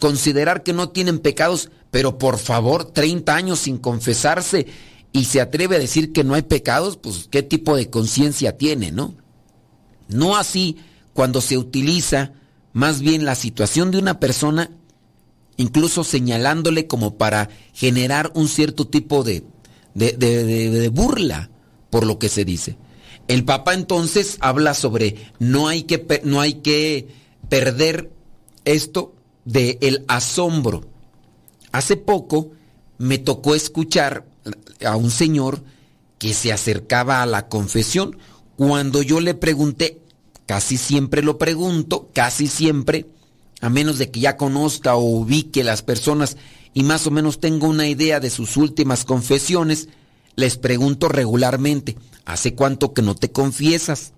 [0.00, 4.66] Considerar que no tienen pecados, pero por favor, 30 años sin confesarse
[5.12, 8.90] y se atreve a decir que no hay pecados, pues qué tipo de conciencia tiene,
[8.90, 9.14] ¿no?
[10.08, 10.76] No así
[11.12, 12.32] cuando se utiliza
[12.72, 14.70] más bien la situación de una persona,
[15.56, 19.44] incluso señalándole como para generar un cierto tipo de,
[19.94, 21.50] de, burla
[21.90, 22.76] por lo que se dice.
[23.28, 27.08] El Papa entonces habla sobre no hay que, no hay que
[27.48, 28.10] perder
[28.64, 29.14] esto
[29.44, 30.84] de el asombro.
[31.72, 32.50] Hace poco
[32.98, 34.26] me tocó escuchar
[34.84, 35.62] a un señor
[36.18, 38.18] que se acercaba a la confesión.
[38.56, 40.00] Cuando yo le pregunté,
[40.46, 43.06] casi siempre lo pregunto, casi siempre,
[43.60, 46.36] a menos de que ya conozca o ubique las personas
[46.74, 49.88] y más o menos tengo una idea de sus últimas confesiones,
[50.36, 54.12] les pregunto regularmente, ¿hace cuánto que no te confiesas?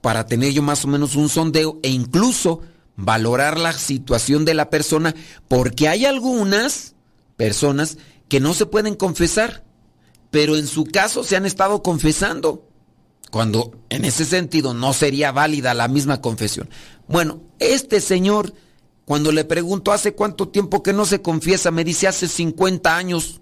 [0.00, 2.62] Para tener yo más o menos un sondeo e incluso
[2.96, 5.14] valorar la situación de la persona,
[5.46, 6.94] porque hay algunas
[7.36, 9.64] personas que no se pueden confesar,
[10.30, 12.66] pero en su caso se han estado confesando,
[13.30, 16.70] cuando en ese sentido no sería válida la misma confesión.
[17.08, 18.54] Bueno, este señor,
[19.04, 23.40] cuando le pregunto hace cuánto tiempo que no se confiesa, me dice hace 50 años,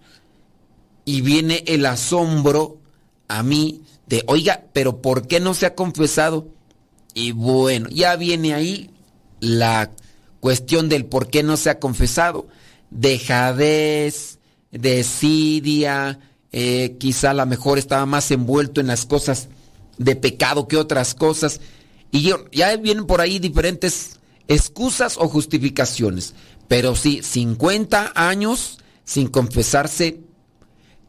[1.04, 2.78] y viene el asombro
[3.28, 6.48] a mí de, oiga, pero ¿por qué no se ha confesado?
[7.14, 8.90] Y bueno, ya viene ahí
[9.40, 9.90] la
[10.40, 12.46] cuestión del por qué no se ha confesado.
[12.90, 14.38] Dejadez,
[14.70, 16.20] desidia,
[16.52, 19.48] eh, quizá a lo mejor estaba más envuelto en las cosas
[19.98, 21.60] de pecado que otras cosas.
[22.10, 26.34] Y ya vienen por ahí diferentes excusas o justificaciones.
[26.68, 30.20] Pero sí, 50 años sin confesarse.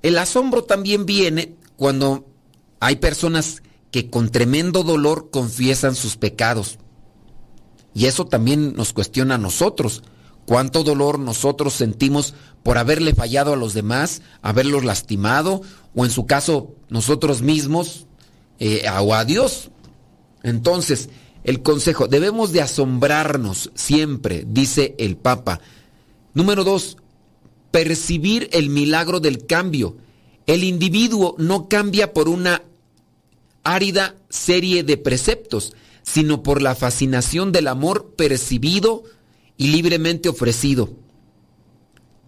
[0.01, 2.25] El asombro también viene cuando
[2.79, 6.79] hay personas que con tremendo dolor confiesan sus pecados.
[7.93, 10.03] Y eso también nos cuestiona a nosotros.
[10.45, 15.61] ¿Cuánto dolor nosotros sentimos por haberle fallado a los demás, haberlos lastimado,
[15.95, 18.07] o en su caso nosotros mismos,
[18.59, 19.69] eh, o a Dios?
[20.41, 21.09] Entonces,
[21.43, 25.59] el consejo, debemos de asombrarnos siempre, dice el Papa.
[26.33, 26.97] Número dos,
[27.71, 29.97] percibir el milagro del cambio.
[30.45, 32.63] El individuo no cambia por una
[33.63, 39.03] árida serie de preceptos, sino por la fascinación del amor percibido
[39.57, 40.91] y libremente ofrecido.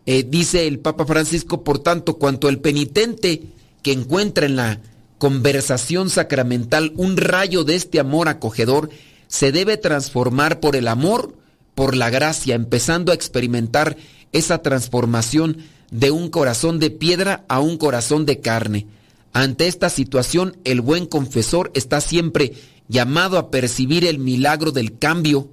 [0.05, 3.43] Eh, dice el Papa Francisco, por tanto, cuanto el penitente
[3.81, 4.81] que encuentra en la
[5.25, 8.91] conversación sacramental un rayo de este amor acogedor,
[9.25, 11.35] se debe transformar por el amor,
[11.73, 13.97] por la gracia, empezando a experimentar
[14.33, 15.57] esa transformación
[15.89, 18.85] de un corazón de piedra a un corazón de carne.
[19.33, 22.53] Ante esta situación, el buen confesor está siempre
[22.87, 25.49] llamado a percibir el milagro del cambio,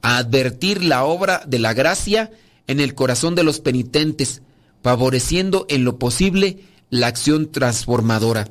[0.00, 2.30] a advertir la obra de la gracia
[2.68, 4.42] en el corazón de los penitentes,
[4.80, 8.46] favoreciendo en lo posible la acción transformadora.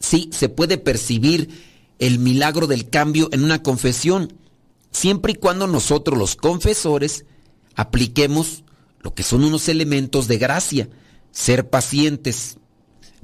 [0.00, 1.50] Sí, se puede percibir
[1.98, 4.32] el milagro del cambio en una confesión,
[4.90, 7.24] siempre y cuando nosotros los confesores
[7.74, 8.64] apliquemos
[9.00, 10.88] lo que son unos elementos de gracia,
[11.30, 12.58] ser pacientes,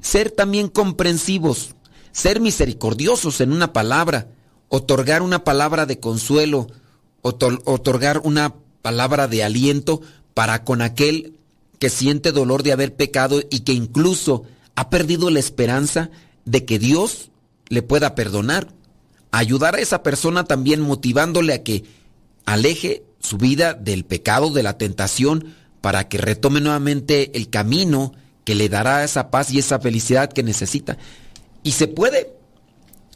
[0.00, 1.74] ser también comprensivos,
[2.12, 4.28] ser misericordiosos en una palabra,
[4.68, 6.68] otorgar una palabra de consuelo,
[7.22, 10.00] otorgar una palabra de aliento
[10.34, 11.38] para con aquel
[11.78, 14.44] que siente dolor de haber pecado y que incluso
[14.74, 16.10] ha perdido la esperanza
[16.44, 17.30] de que Dios
[17.68, 18.68] le pueda perdonar.
[19.30, 21.84] Ayudar a esa persona también motivándole a que
[22.44, 28.12] aleje su vida del pecado, de la tentación, para que retome nuevamente el camino
[28.44, 30.98] que le dará esa paz y esa felicidad que necesita.
[31.62, 32.32] Y se puede,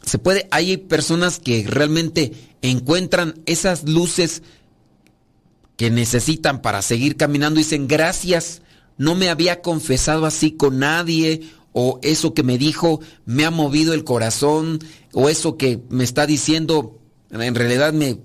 [0.03, 4.41] se puede, hay personas que realmente encuentran esas luces
[5.77, 8.61] que necesitan para seguir caminando y dicen, gracias,
[8.97, 11.41] no me había confesado así con nadie,
[11.81, 14.79] o eso que me dijo me ha movido el corazón,
[15.13, 16.99] o eso que me está diciendo
[17.31, 18.17] en realidad me,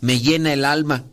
[0.00, 1.04] me llena el alma.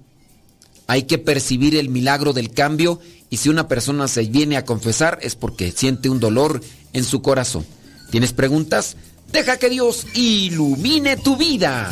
[0.88, 5.20] Hay que percibir el milagro del cambio y si una persona se viene a confesar
[5.22, 6.60] es porque siente un dolor
[6.94, 7.68] en su corazón.
[8.10, 8.98] ¿Tienes preguntas?
[9.32, 11.92] Deja que Dios ilumine tu vida.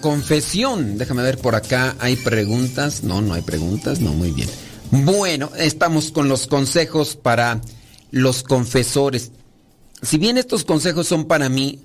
[0.00, 0.98] Confesión.
[0.98, 1.96] Déjame ver por acá.
[1.98, 3.02] ¿Hay preguntas?
[3.02, 4.00] No, no hay preguntas.
[4.00, 4.48] No, muy bien.
[4.90, 7.60] Bueno, estamos con los consejos para
[8.10, 9.32] los confesores.
[10.02, 11.80] Si bien estos consejos son para mí,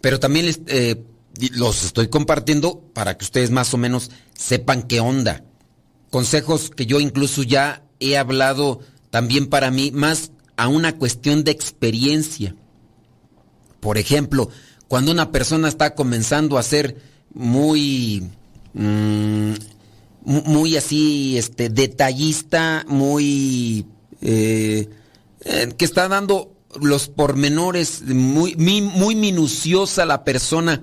[0.00, 1.02] pero también eh,
[1.52, 5.44] los estoy compartiendo para que ustedes más o menos sepan qué onda.
[6.10, 11.52] Consejos que yo incluso ya he hablado también para mí, más a una cuestión de
[11.52, 12.54] experiencia.
[13.80, 14.50] Por ejemplo,
[14.88, 16.96] cuando una persona está comenzando a ser
[17.34, 18.28] muy,
[18.74, 19.52] mm,
[20.24, 23.86] muy así, este, detallista, muy,
[24.20, 24.88] eh,
[25.44, 30.82] eh, que está dando los pormenores, muy, muy minuciosa la persona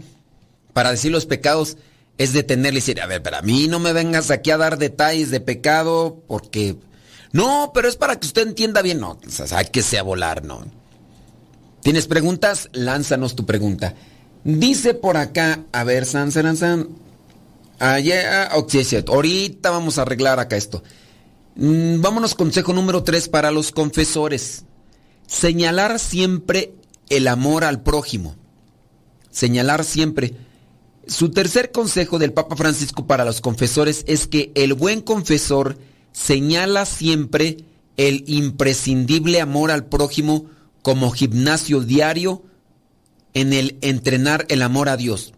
[0.73, 1.77] para decir los pecados,
[2.17, 4.77] es detenerle y decir, a ver, pero a mí no me vengas aquí a dar
[4.77, 6.75] detalles de pecado porque...
[7.31, 9.19] No, pero es para que usted entienda bien, no,
[9.51, 10.65] hay que sea volar, no.
[11.81, 12.69] ¿Tienes preguntas?
[12.71, 13.95] Lánzanos tu pregunta.
[14.47, 16.87] Dice por acá, a ver, San, San, San.
[17.79, 18.65] Allá, oh,
[19.11, 20.83] ahorita vamos a arreglar acá esto.
[21.57, 24.63] Mm, vámonos, consejo número 3 para los confesores.
[25.27, 26.71] Señalar siempre
[27.09, 28.37] el amor al prójimo.
[29.31, 30.33] Señalar siempre.
[31.07, 35.77] Su tercer consejo del Papa Francisco para los confesores es que el buen confesor
[36.13, 37.65] señala siempre
[37.97, 40.45] el imprescindible amor al prójimo
[40.83, 42.43] como gimnasio diario
[43.37, 45.33] en el entrenar el amor a Dios.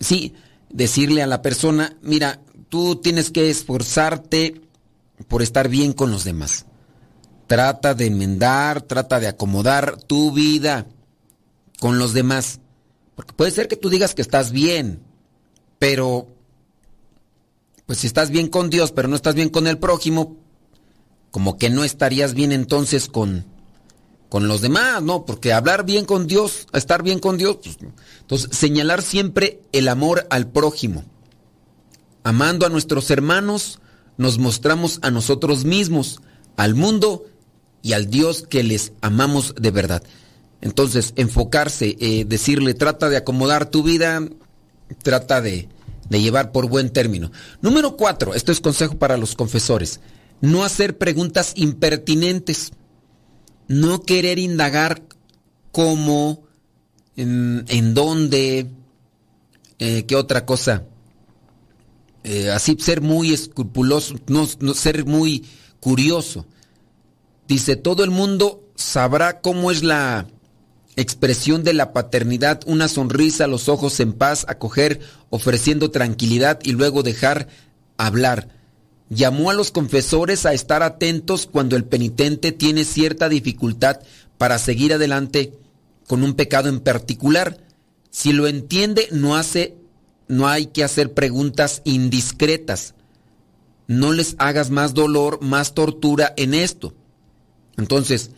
[0.00, 0.34] Sí,
[0.70, 4.60] decirle a la persona, mira, tú tienes que esforzarte
[5.28, 6.66] por estar bien con los demás.
[7.46, 10.88] Trata de enmendar, trata de acomodar tu vida
[11.78, 12.58] con los demás.
[13.14, 15.00] Porque puede ser que tú digas que estás bien,
[15.78, 16.26] pero
[17.86, 20.36] pues si estás bien con Dios, pero no estás bien con el prójimo,
[21.30, 23.53] como que no estarías bien entonces con,
[24.34, 25.24] con los demás, ¿no?
[25.24, 27.78] Porque hablar bien con Dios, estar bien con Dios, pues,
[28.22, 31.04] entonces señalar siempre el amor al prójimo.
[32.24, 33.78] Amando a nuestros hermanos,
[34.16, 36.20] nos mostramos a nosotros mismos,
[36.56, 37.26] al mundo
[37.80, 40.02] y al Dios que les amamos de verdad.
[40.62, 44.20] Entonces, enfocarse, eh, decirle, trata de acomodar tu vida,
[45.04, 45.68] trata de,
[46.08, 47.30] de llevar por buen término.
[47.62, 50.00] Número cuatro, esto es consejo para los confesores.
[50.40, 52.72] no hacer preguntas impertinentes,
[53.68, 55.02] no querer indagar
[55.72, 56.44] cómo,
[57.16, 58.70] en, dónde,
[59.78, 60.84] eh, qué otra cosa.
[62.22, 65.44] Eh, así ser muy escrupuloso, no, no ser muy
[65.80, 66.46] curioso.
[67.46, 70.26] Dice, todo el mundo sabrá cómo es la
[70.96, 75.00] expresión de la paternidad, una sonrisa, los ojos en paz, acoger,
[75.30, 77.48] ofreciendo tranquilidad y luego dejar
[77.96, 78.48] hablar.
[79.14, 84.00] Llamó a los confesores a estar atentos cuando el penitente tiene cierta dificultad
[84.38, 85.52] para seguir adelante
[86.08, 87.58] con un pecado en particular.
[88.10, 89.76] Si lo entiende, no hace
[90.26, 92.94] no hay que hacer preguntas indiscretas.
[93.86, 96.94] No les hagas más dolor, más tortura en esto.
[97.76, 98.30] Entonces,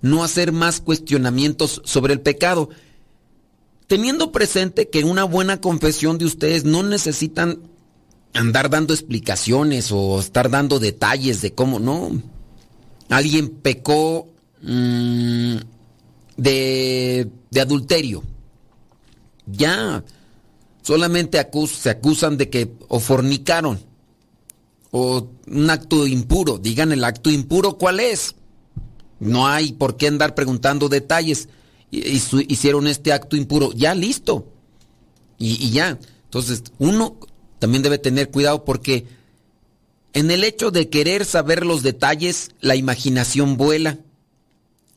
[0.00, 2.70] no hacer más cuestionamientos sobre el pecado.
[3.86, 7.58] Teniendo presente que una buena confesión de ustedes no necesitan
[8.34, 12.10] andar dando explicaciones o estar dando detalles de cómo, no.
[13.08, 14.28] Alguien pecó
[14.62, 15.56] mm,
[16.36, 18.22] de, de adulterio.
[19.46, 20.02] Ya
[20.82, 23.80] solamente se acusan de que o fornicaron
[24.90, 26.58] o un acto impuro.
[26.58, 28.34] Digan el acto impuro cuál es.
[29.20, 31.48] No hay por qué andar preguntando detalles.
[31.90, 33.72] Hicieron este acto impuro.
[33.72, 34.46] Ya listo.
[35.38, 35.98] Y, y ya.
[36.24, 37.16] Entonces, uno
[37.62, 39.06] también debe tener cuidado porque
[40.14, 44.00] en el hecho de querer saber los detalles, la imaginación vuela.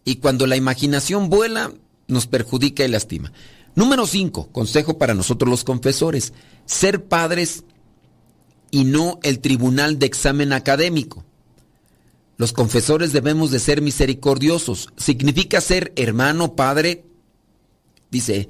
[0.03, 1.71] Y cuando la imaginación vuela,
[2.07, 3.31] nos perjudica y lastima.
[3.75, 6.33] Número 5, consejo para nosotros los confesores,
[6.65, 7.65] ser padres
[8.71, 11.23] y no el tribunal de examen académico.
[12.35, 14.89] Los confesores debemos de ser misericordiosos.
[14.97, 17.05] Significa ser hermano, padre.
[18.09, 18.49] Dice,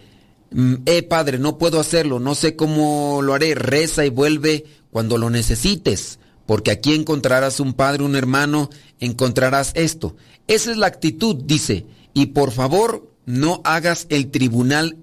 [0.85, 3.55] eh padre, no puedo hacerlo, no sé cómo lo haré.
[3.55, 8.69] Reza y vuelve cuando lo necesites, porque aquí encontrarás un padre, un hermano,
[8.99, 10.15] encontrarás esto.
[10.47, 11.85] Esa es la actitud, dice.
[12.13, 14.97] Y por favor, no hagas el tribunal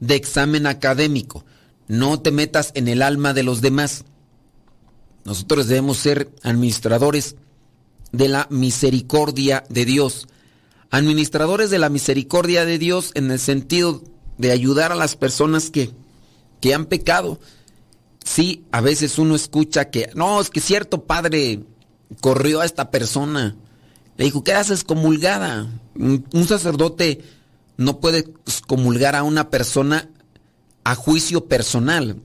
[0.00, 1.44] de examen académico.
[1.88, 4.04] No te metas en el alma de los demás.
[5.24, 7.36] Nosotros debemos ser administradores
[8.12, 10.28] de la misericordia de Dios.
[10.90, 14.02] Administradores de la misericordia de Dios en el sentido
[14.38, 15.90] de ayudar a las personas que,
[16.60, 17.40] que han pecado.
[18.24, 21.60] Sí, a veces uno escucha que, no, es que cierto padre
[22.20, 23.56] corrió a esta persona.
[24.16, 25.68] Le dijo, ¿qué haces comulgada?
[25.94, 27.22] Un sacerdote
[27.76, 28.24] no puede
[28.66, 30.08] comulgar a una persona
[30.84, 32.16] a juicio personal.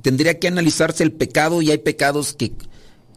[0.00, 2.52] Tendría que analizarse el pecado y hay pecados que,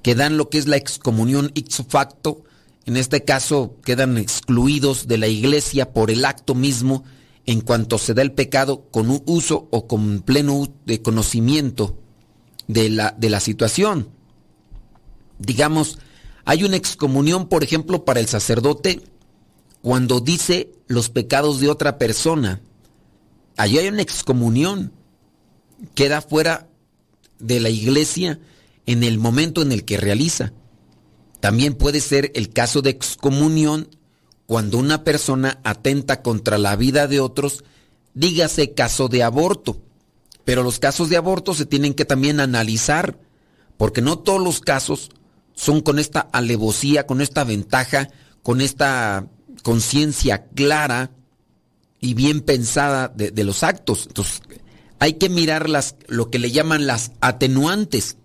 [0.02, 2.44] que dan lo que es la excomunión ipso facto.
[2.86, 7.04] En este caso quedan excluidos de la iglesia por el acto mismo
[7.46, 11.98] en cuanto se da el pecado con un uso o con pleno de conocimiento
[12.68, 14.10] de la, de la situación.
[15.38, 16.00] Digamos,
[16.46, 19.02] hay una excomunión, por ejemplo, para el sacerdote
[19.82, 22.62] cuando dice los pecados de otra persona.
[23.58, 24.92] Allí hay una excomunión.
[25.94, 26.68] Queda fuera
[27.40, 28.40] de la iglesia
[28.86, 30.54] en el momento en el que realiza.
[31.40, 33.90] También puede ser el caso de excomunión
[34.46, 37.64] cuando una persona atenta contra la vida de otros,
[38.14, 39.82] dígase caso de aborto.
[40.44, 43.18] Pero los casos de aborto se tienen que también analizar,
[43.78, 45.10] porque no todos los casos
[45.56, 48.10] son con esta alevosía, con esta ventaja,
[48.44, 49.28] con esta
[49.64, 51.10] conciencia clara
[52.00, 54.06] y bien pensada de, los actos.
[54.08, 54.42] Entonces,
[55.00, 58.18] hay que mirar las, lo que le llaman las atenuantes.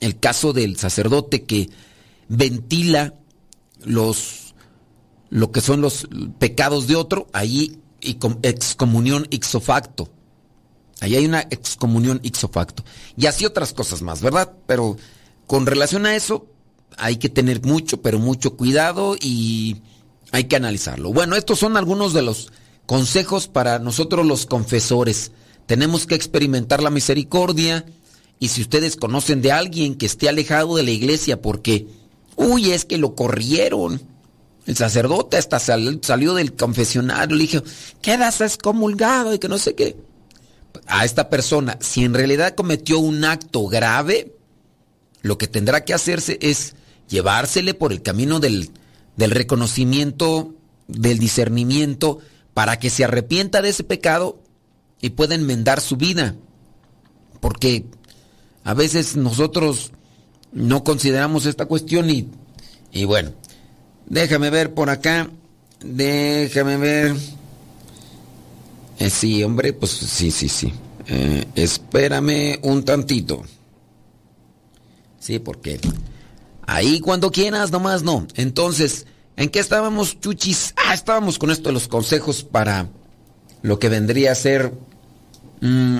[0.00, 1.70] El caso del sacerdote que
[2.28, 3.14] ventila
[3.84, 4.47] los
[5.30, 6.08] lo que son los
[6.38, 7.78] pecados de otro, ahí
[8.42, 10.08] excomunión ixo facto.
[11.00, 12.84] Ahí hay una excomunión ixo facto.
[13.16, 14.52] Y así otras cosas más, ¿verdad?
[14.66, 14.96] Pero
[15.46, 16.46] con relación a eso,
[16.96, 19.82] hay que tener mucho, pero mucho cuidado y
[20.32, 21.12] hay que analizarlo.
[21.12, 22.52] Bueno, estos son algunos de los
[22.86, 25.32] consejos para nosotros los confesores.
[25.66, 27.84] Tenemos que experimentar la misericordia
[28.40, 31.86] y si ustedes conocen de alguien que esté alejado de la iglesia porque,
[32.36, 34.00] uy, es que lo corrieron.
[34.68, 37.62] El sacerdote hasta salió del confesionario, le dijo,
[38.02, 39.96] quedas excomulgado y que no sé qué.
[40.86, 44.36] A esta persona, si en realidad cometió un acto grave,
[45.22, 46.74] lo que tendrá que hacerse es
[47.08, 48.68] llevársele por el camino del,
[49.16, 50.54] del reconocimiento,
[50.86, 52.18] del discernimiento,
[52.52, 54.38] para que se arrepienta de ese pecado
[55.00, 56.36] y pueda enmendar su vida.
[57.40, 57.86] Porque
[58.64, 59.92] a veces nosotros
[60.52, 62.28] no consideramos esta cuestión y,
[62.92, 63.32] y bueno,
[64.08, 65.28] déjame ver por acá,
[65.80, 67.16] déjame ver.
[68.98, 70.72] Eh, sí, hombre, pues sí, sí, sí.
[71.06, 73.42] Eh, espérame un tantito.
[75.20, 75.78] Sí, porque
[76.68, 78.26] Ahí cuando quieras, nomás no.
[78.34, 79.06] Entonces,
[79.36, 80.74] ¿en qué estábamos, chuchis?
[80.76, 82.90] Ah, estábamos con esto de los consejos para
[83.62, 84.74] lo que vendría a ser
[85.62, 85.96] mm,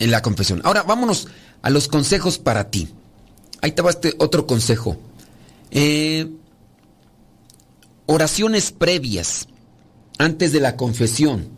[0.00, 0.60] en la confesión.
[0.64, 1.28] Ahora, vámonos
[1.62, 2.88] a los consejos para ti.
[3.60, 4.96] Ahí te va este otro consejo.
[5.70, 6.28] Eh,
[8.12, 9.48] oraciones previas
[10.18, 11.48] antes de la confesión.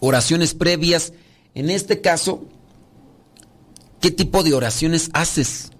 [0.00, 1.14] Oraciones previas.
[1.54, 2.44] En este caso,
[4.00, 5.70] ¿qué tipo de oraciones haces?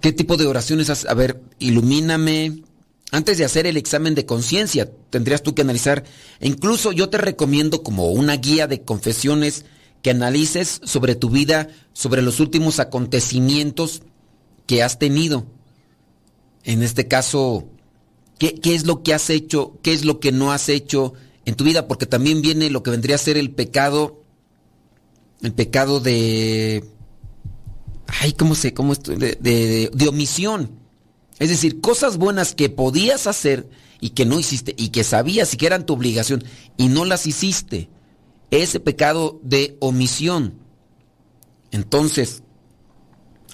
[0.00, 1.08] ¿Qué tipo de oraciones haces?
[1.08, 2.64] A ver, ilumíname.
[3.12, 6.02] Antes de hacer el examen de conciencia, tendrías tú que analizar.
[6.40, 9.66] E incluso yo te recomiendo como una guía de confesiones
[10.02, 14.02] que analices sobre tu vida, sobre los últimos acontecimientos
[14.66, 15.46] que has tenido.
[16.64, 17.68] En este caso,
[18.44, 19.78] ¿qué, ¿qué, es lo que has hecho?
[19.82, 21.14] ¿Qué es lo que no has hecho
[21.46, 21.88] en tu vida?
[21.88, 24.22] Porque también viene lo que vendría a ser el pecado,
[25.40, 26.84] el pecado de...
[28.06, 28.74] Ay, ¿cómo sé?
[28.74, 29.16] ¿Cómo estoy?
[29.16, 30.70] De, de, de omisión.
[31.38, 33.66] Es decir, cosas buenas que podías hacer
[33.98, 36.44] y que no hiciste y que sabías y que eran tu obligación
[36.76, 37.88] y no las hiciste
[38.50, 40.54] ese pecado de omisión.
[41.70, 42.42] Entonces,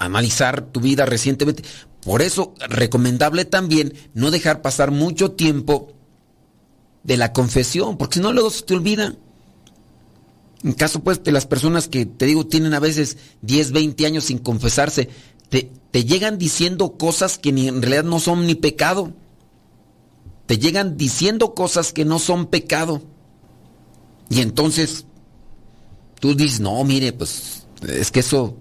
[0.01, 1.63] analizar tu vida recientemente.
[2.03, 5.93] Por eso, recomendable también no dejar pasar mucho tiempo
[7.03, 9.17] de la confesión, porque si no luego se te olvida.
[10.63, 14.25] En caso pues de las personas que te digo tienen a veces 10, 20 años
[14.25, 15.09] sin confesarse,
[15.49, 19.13] te, te llegan diciendo cosas que ni, en realidad no son ni pecado.
[20.47, 23.03] Te llegan diciendo cosas que no son pecado.
[24.29, 25.07] Y entonces
[26.21, 28.57] tú dices, no, mire, pues es que eso,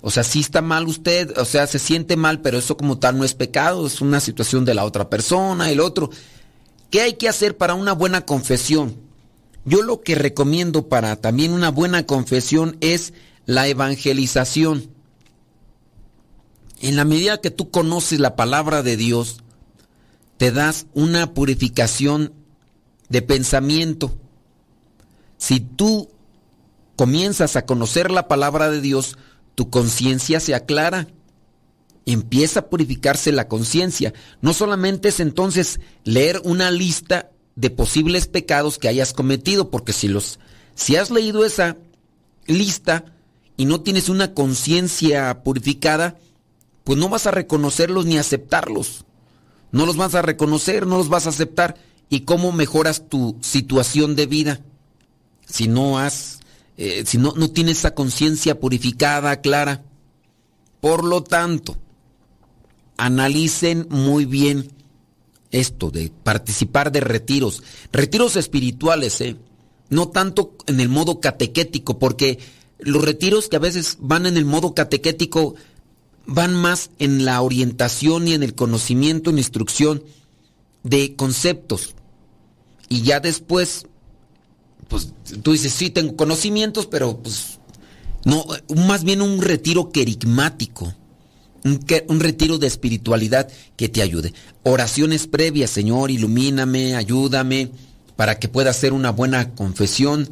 [0.00, 3.18] o sea, sí está mal usted, o sea, se siente mal, pero eso como tal
[3.18, 6.10] no es pecado, es una situación de la otra persona, el otro.
[6.90, 8.96] ¿Qué hay que hacer para una buena confesión?
[9.64, 13.12] Yo lo que recomiendo para también una buena confesión es
[13.44, 14.90] la evangelización.
[16.80, 19.38] En la medida que tú conoces la palabra de Dios,
[20.36, 22.32] te das una purificación
[23.08, 24.16] de pensamiento
[25.38, 26.10] si tú
[26.96, 29.16] comienzas a conocer la palabra de Dios,
[29.58, 31.08] tu conciencia se aclara.
[32.06, 34.14] Empieza a purificarse la conciencia.
[34.40, 40.06] No solamente es entonces leer una lista de posibles pecados que hayas cometido, porque si
[40.06, 40.38] los
[40.76, 41.76] si has leído esa
[42.46, 43.06] lista
[43.56, 46.20] y no tienes una conciencia purificada,
[46.84, 49.06] pues no vas a reconocerlos ni aceptarlos.
[49.72, 51.74] No los vas a reconocer, no los vas a aceptar.
[52.08, 54.60] ¿Y cómo mejoras tu situación de vida?
[55.48, 56.37] si no has,
[56.78, 59.82] eh, si no, no tienes esa conciencia purificada, clara.
[60.80, 61.76] Por lo tanto,
[62.96, 64.72] analicen muy bien
[65.50, 69.36] esto de participar de retiros, retiros espirituales, ¿eh?
[69.90, 72.38] no tanto en el modo catequético, porque
[72.78, 75.56] los retiros que a veces van en el modo catequético
[76.26, 80.04] van más en la orientación y en el conocimiento, en instrucción
[80.84, 81.96] de conceptos.
[82.88, 83.86] Y ya después
[84.88, 85.12] pues
[85.42, 87.58] tú dices, sí, tengo conocimientos, pero pues
[88.24, 90.92] no, más bien un retiro querigmático,
[91.64, 94.32] un, un, retiro de espiritualidad que te ayude.
[94.62, 97.70] Oraciones previas, Señor, ilumíname, ayúdame,
[98.16, 100.28] para que pueda hacer una buena confesión.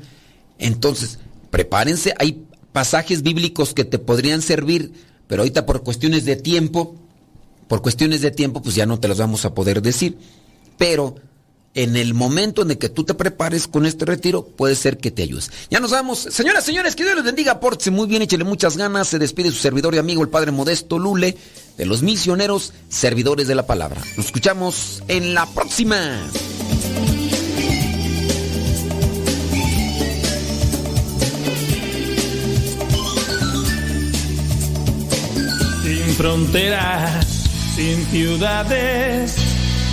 [0.59, 1.18] Entonces,
[1.50, 4.92] prepárense, hay pasajes bíblicos que te podrían servir,
[5.26, 6.96] pero ahorita por cuestiones de tiempo,
[7.68, 10.18] por cuestiones de tiempo, pues ya no te los vamos a poder decir.
[10.78, 11.16] Pero
[11.76, 15.10] en el momento en el que tú te prepares con este retiro, puede ser que
[15.10, 15.50] te ayudes.
[15.70, 16.18] Ya nos vamos.
[16.18, 19.08] Señoras, señores, que Dios les bendiga, pórtese muy bien, échele muchas ganas.
[19.08, 21.36] Se despide su servidor y amigo, el Padre Modesto Lule,
[21.76, 24.00] de los misioneros, servidores de la palabra.
[24.16, 26.18] Nos escuchamos en la próxima.
[35.84, 37.26] Sin fronteras,
[37.76, 39.45] sin ciudades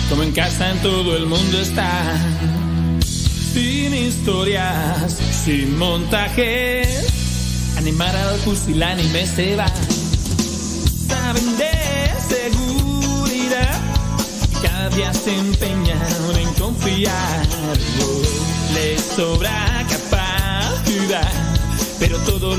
[0.08, 1.90] como en casa en todo el mundo está.
[3.04, 7.06] Sin historias, sin montajes,
[7.76, 9.66] animar al pusilánime se va.
[11.08, 13.80] Saben de seguridad,
[14.62, 17.46] cada día se empeñan en confiar.
[18.74, 21.30] Les sobra capacidad,
[22.00, 22.52] pero todo lo